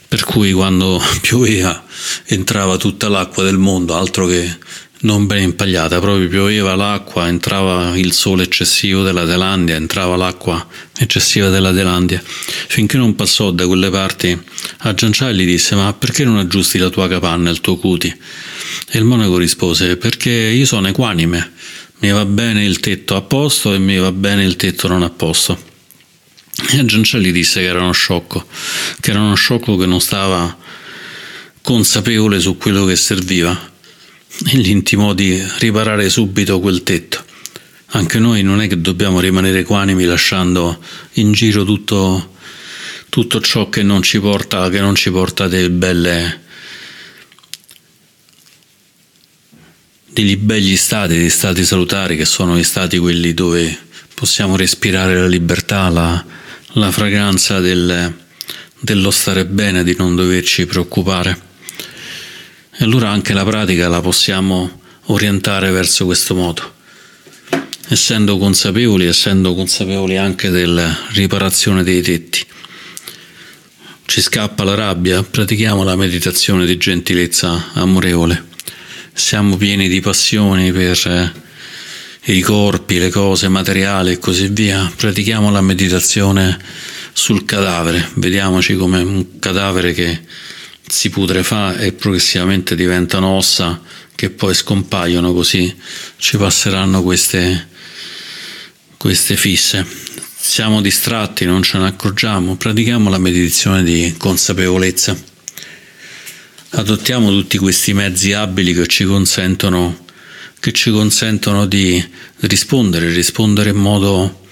Per 0.07 0.25
cui 0.25 0.53
quando 0.53 1.03
pioveva 1.21 1.84
entrava 2.27 2.77
tutta 2.77 3.09
l'acqua 3.09 3.43
del 3.43 3.59
mondo, 3.59 3.95
altro 3.95 4.27
che 4.27 4.57
non 5.05 5.27
ben 5.27 5.43
impagliata, 5.43 6.01
proprio 6.01 6.29
pioveva 6.29 6.75
l'acqua, 6.75 7.29
entrava 7.29 7.97
il 7.97 8.13
sole 8.13 8.45
eccessivo 8.45 9.03
della 9.03 9.27
Thailandia, 9.27 9.77
entrava 9.77 10.17
l'acqua 10.17 10.67
eccessiva 10.97 11.49
della 11.51 11.73
Thailandia, 11.73 12.23
finché 12.25 12.97
non 12.97 13.15
passò 13.15 13.51
da 13.51 13.67
quelle 13.67 13.91
parti 13.91 14.39
a 14.79 14.95
Giancià 14.95 15.31
gli 15.31 15.45
disse 15.45 15.75
ma 15.75 15.93
perché 15.93 16.25
non 16.25 16.39
aggiusti 16.39 16.79
la 16.79 16.89
tua 16.89 17.07
capanna, 17.09 17.51
il 17.51 17.61
tuo 17.61 17.77
cuti? 17.77 18.09
E 18.09 18.99
il 18.99 19.05
monaco 19.05 19.37
rispose 19.37 19.97
perché 19.97 20.31
io 20.31 20.65
sono 20.65 20.89
equanime, 20.89 21.53
mi 21.99 22.11
va 22.11 22.25
bene 22.25 22.65
il 22.65 22.81
tetto 22.81 23.17
a 23.17 23.23
posto 23.23 23.75
e 23.75 23.79
mi 23.79 23.99
va 23.99 24.13
bene 24.13 24.45
il 24.45 24.57
tetto 24.57 24.89
non 24.89 25.03
a 25.03 25.11
posto. 25.11 25.73
E 26.71 26.85
Giancià 26.85 27.19
gli 27.19 27.33
disse 27.33 27.61
che 27.61 27.67
era 27.67 27.81
uno 27.81 27.93
sciocco, 27.93 28.47
che 29.01 29.11
era 29.11 29.21
uno 29.21 29.35
sciocco 29.35 29.77
che 29.77 29.87
non 29.87 30.01
stava 30.01 30.57
consapevole 31.65 32.41
su 32.41 32.59
quello 32.59 32.85
che 32.85 32.95
serviva 32.95 33.73
e 34.47 34.59
gli 34.59 34.69
intimò 34.69 35.15
di 35.15 35.43
riparare 35.61 36.11
subito 36.11 36.61
quel 36.61 36.83
tetto. 36.83 37.25
Anche 37.93 38.19
noi 38.19 38.43
non 38.43 38.61
è 38.61 38.67
che 38.69 38.79
dobbiamo 38.79 39.19
rimanere 39.19 39.61
equanimi 39.61 40.05
lasciando 40.05 40.79
in 41.15 41.33
giro 41.33 41.65
tutto, 41.65 42.35
tutto 43.09 43.41
ciò 43.41 43.71
che 43.71 43.83
non 43.83 44.03
ci 44.03 44.21
porta, 44.21 44.69
che 44.69 44.81
non 44.81 44.95
ci 44.95 45.11
porta 45.11 45.49
delle 45.49 45.71
belle, 45.71 46.41
degli 50.11 50.37
begli 50.37 50.77
stati, 50.77 51.15
degli 51.15 51.31
stati 51.31 51.65
salutari 51.65 52.19
che 52.19 52.27
sono 52.27 52.59
gli 52.59 52.65
stati 52.65 52.99
quelli 52.99 53.33
dove 53.33 53.79
possiamo 54.13 54.55
respirare 54.57 55.17
la 55.17 55.27
libertà, 55.27 55.89
la, 55.89 56.23
la 56.73 56.91
fragranza 56.91 57.61
del, 57.61 58.15
dello 58.81 59.11
stare 59.11 59.47
bene, 59.47 59.83
di 59.83 59.95
non 59.97 60.15
doverci 60.15 60.67
preoccupare. 60.67 61.53
E 62.77 62.83
allora 62.83 63.09
anche 63.09 63.33
la 63.33 63.45
pratica 63.45 63.89
la 63.89 64.01
possiamo 64.01 64.81
orientare 65.07 65.71
verso 65.71 66.07
questo 66.07 66.35
modo, 66.35 66.75
essendo 67.89 68.37
consapevoli, 68.37 69.07
essendo 69.07 69.55
consapevoli 69.55 70.17
anche 70.17 70.51
della 70.51 70.93
riparazione 71.11 71.85
dei 71.85 72.03
tetti. 72.03 72.45
Ci 74.07 74.21
scappa 74.21 74.65
la 74.65 74.75
rabbia, 74.75 75.23
pratichiamo 75.23 75.85
la 75.85 75.95
meditazione 75.95 76.67
di 76.67 76.77
gentilezza 76.77 77.71
amorevole. 77.75 78.47
Siamo 79.13 79.57
pieni 79.57 79.89
di 79.89 80.01
passioni 80.01 80.73
per 80.73 81.01
eh, 82.25 82.33
i 82.33 82.41
corpi, 82.41 82.99
le 82.99 83.11
cose 83.11 83.49
materiali 83.49 84.13
e 84.13 84.19
così 84.19 84.49
via. 84.49 84.93
Pratichiamo 84.97 85.51
la 85.51 85.61
meditazione 85.61 86.59
sul 87.13 87.45
cadavere, 87.45 88.11
vediamoci 88.15 88.75
come 88.75 89.01
un 89.01 89.39
cadavere 89.39 89.93
che 89.93 90.21
si 90.87 91.11
putrefà 91.11 91.77
e 91.79 91.93
progressivamente 91.93 92.75
diventano 92.75 93.29
ossa 93.29 93.81
che 94.15 94.31
poi 94.31 94.55
scompaiono 94.55 95.33
così 95.33 95.75
ci 96.17 96.37
passeranno 96.37 97.03
queste, 97.03 97.69
queste 98.97 99.37
fisse. 99.37 99.85
Siamo 100.37 100.81
distratti, 100.81 101.47
non 101.47 101.63
ce 101.63 101.79
ne 101.79 101.87
accorgiamo, 101.87 102.57
pratichiamo 102.57 103.09
la 103.09 103.19
meditazione 103.19 103.83
di 103.83 104.15
consapevolezza. 104.19 105.17
adottiamo 106.71 107.31
tutti 107.31 107.57
questi 107.57 107.95
mezzi 107.95 108.33
abili 108.33 108.75
che 108.75 108.87
ci 108.87 109.05
consentono, 109.05 110.05
che 110.61 110.73
ci 110.73 110.91
consentono 110.91 111.67
di 111.67 112.05
rispondere, 112.41 113.11
rispondere 113.11 113.71
in 113.71 113.77
modo 113.77 114.43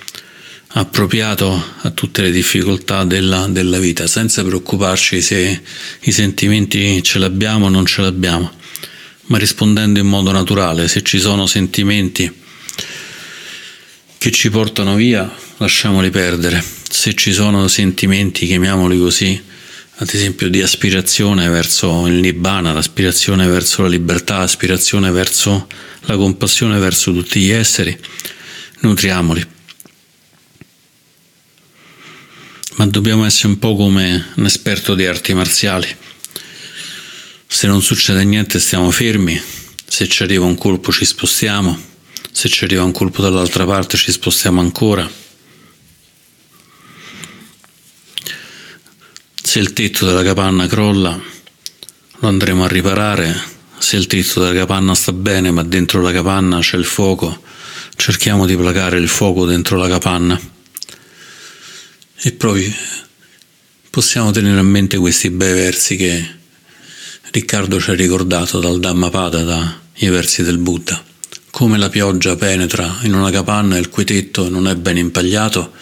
appropriato 0.75 1.63
a 1.83 1.91
tutte 1.91 2.23
le 2.23 2.31
difficoltà 2.31 3.05
della, 3.05 3.47
della 3.47 3.79
vita, 3.79 4.07
senza 4.07 4.43
preoccuparci 4.43 5.21
se 5.21 5.63
i 6.01 6.13
sentimenti 6.13 7.03
ce 7.03 7.19
l'abbiamo 7.19 7.67
o 7.67 7.69
non 7.69 7.85
ce 7.85 8.01
l'abbiamo, 8.01 8.51
ma 9.27 9.39
rispondendo 9.39 9.99
in 9.99 10.07
modo 10.07 10.33
naturale. 10.33 10.89
Se 10.89 11.03
ci 11.03 11.19
sono 11.19 11.47
sentimenti 11.47 12.41
che 14.17 14.31
ci 14.31 14.51
portano 14.51 14.95
via, 14.95 15.31
lasciamoli 15.59 16.11
perdere. 16.11 16.63
Se 16.89 17.15
ci 17.15 17.33
sono 17.33 17.69
sentimenti, 17.69 18.47
chiamiamoli 18.47 18.99
così, 18.99 19.41
ad 19.97 20.09
esempio 20.13 20.49
di 20.49 20.63
aspirazione 20.63 21.49
verso 21.49 22.07
il 22.07 22.15
Nibbana, 22.15 22.73
l'aspirazione 22.73 23.47
verso 23.47 23.83
la 23.83 23.89
libertà, 23.89 24.39
l'aspirazione 24.39 25.11
verso 25.11 25.67
la 26.07 26.17
compassione 26.17 26.79
verso 26.79 27.13
tutti 27.13 27.41
gli 27.41 27.51
esseri, 27.51 27.97
nutriamoli. 28.81 29.47
Ma 32.75 32.87
dobbiamo 32.87 33.25
essere 33.25 33.49
un 33.49 33.59
po' 33.59 33.77
come 33.77 34.33
un 34.37 34.45
esperto 34.45 34.95
di 34.95 35.07
arti 35.07 35.35
marziali. 35.35 35.89
Se 37.47 37.67
non 37.67 37.83
succede 37.83 38.25
niente 38.25 38.59
stiamo 38.59 38.91
fermi, 38.91 39.41
se 39.87 40.09
ci 40.09 40.23
arriva 40.23 40.45
un 40.45 40.57
colpo 40.57 40.91
ci 40.91 41.05
spostiamo, 41.05 41.79
se 42.31 42.49
ci 42.49 42.65
arriva 42.65 42.83
un 42.83 42.93
colpo 42.93 43.23
dall'altra 43.23 43.65
parte 43.67 43.97
ci 43.97 44.11
spostiamo 44.11 44.61
ancora 44.61 45.21
Se 49.53 49.59
il 49.59 49.75
tetto 49.75 50.07
della 50.07 50.23
capanna 50.23 50.67
crolla, 50.67 51.21
lo 52.21 52.27
andremo 52.27 52.65
a 52.65 52.69
riparare. 52.69 53.39
Se 53.77 53.97
il 53.97 54.07
tetto 54.07 54.41
della 54.41 54.55
capanna 54.55 54.95
sta 54.95 55.13
bene, 55.13 55.51
ma 55.51 55.63
dentro 55.63 56.01
la 56.01 56.11
capanna 56.11 56.61
c'è 56.61 56.79
il 56.79 56.87
fuoco, 56.87 57.43
cerchiamo 57.97 58.47
di 58.47 58.57
placare 58.57 58.97
il 58.97 59.09
fuoco 59.09 59.45
dentro 59.45 59.77
la 59.77 59.89
capanna. 59.89 60.41
E 62.23 62.33
poi 62.33 62.75
possiamo 63.91 64.31
tenere 64.31 64.59
a 64.59 64.63
mente 64.63 64.97
questi 64.97 65.31
bei 65.31 65.53
versi 65.53 65.97
che 65.97 66.25
Riccardo 67.31 67.81
ci 67.81 67.91
ha 67.91 67.95
ricordato 67.95 68.61
dal 68.61 68.79
Dhammapada, 68.79 69.43
dai 69.43 70.09
versi 70.09 70.43
del 70.43 70.59
Buddha. 70.59 71.03
Come 71.51 71.79
la 71.79 71.89
pioggia 71.89 72.37
penetra 72.37 73.01
in 73.03 73.15
una 73.15 73.31
capanna 73.31 73.77
il 73.77 73.89
cui 73.89 74.05
tetto 74.05 74.49
non 74.49 74.67
è 74.67 74.75
ben 74.75 74.97
impagliato, 74.97 75.73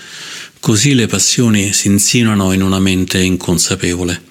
Così 0.61 0.93
le 0.93 1.07
passioni 1.07 1.73
si 1.73 1.89
insinuano 1.89 2.53
in 2.53 2.61
una 2.61 2.79
mente 2.79 3.19
inconsapevole, 3.19 4.23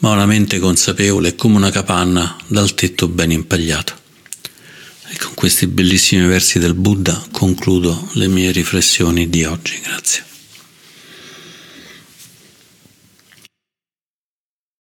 ma 0.00 0.10
una 0.10 0.26
mente 0.26 0.58
consapevole 0.58 1.30
è 1.30 1.34
come 1.34 1.56
una 1.56 1.70
capanna 1.70 2.36
dal 2.48 2.74
tetto 2.74 3.08
ben 3.08 3.30
impagliato. 3.30 3.94
E 5.08 5.16
con 5.16 5.32
questi 5.34 5.66
bellissimi 5.68 6.26
versi 6.26 6.58
del 6.58 6.74
Buddha 6.74 7.28
concludo 7.32 8.10
le 8.12 8.28
mie 8.28 8.52
riflessioni 8.52 9.30
di 9.30 9.44
oggi. 9.44 9.80
Grazie. 9.82 10.31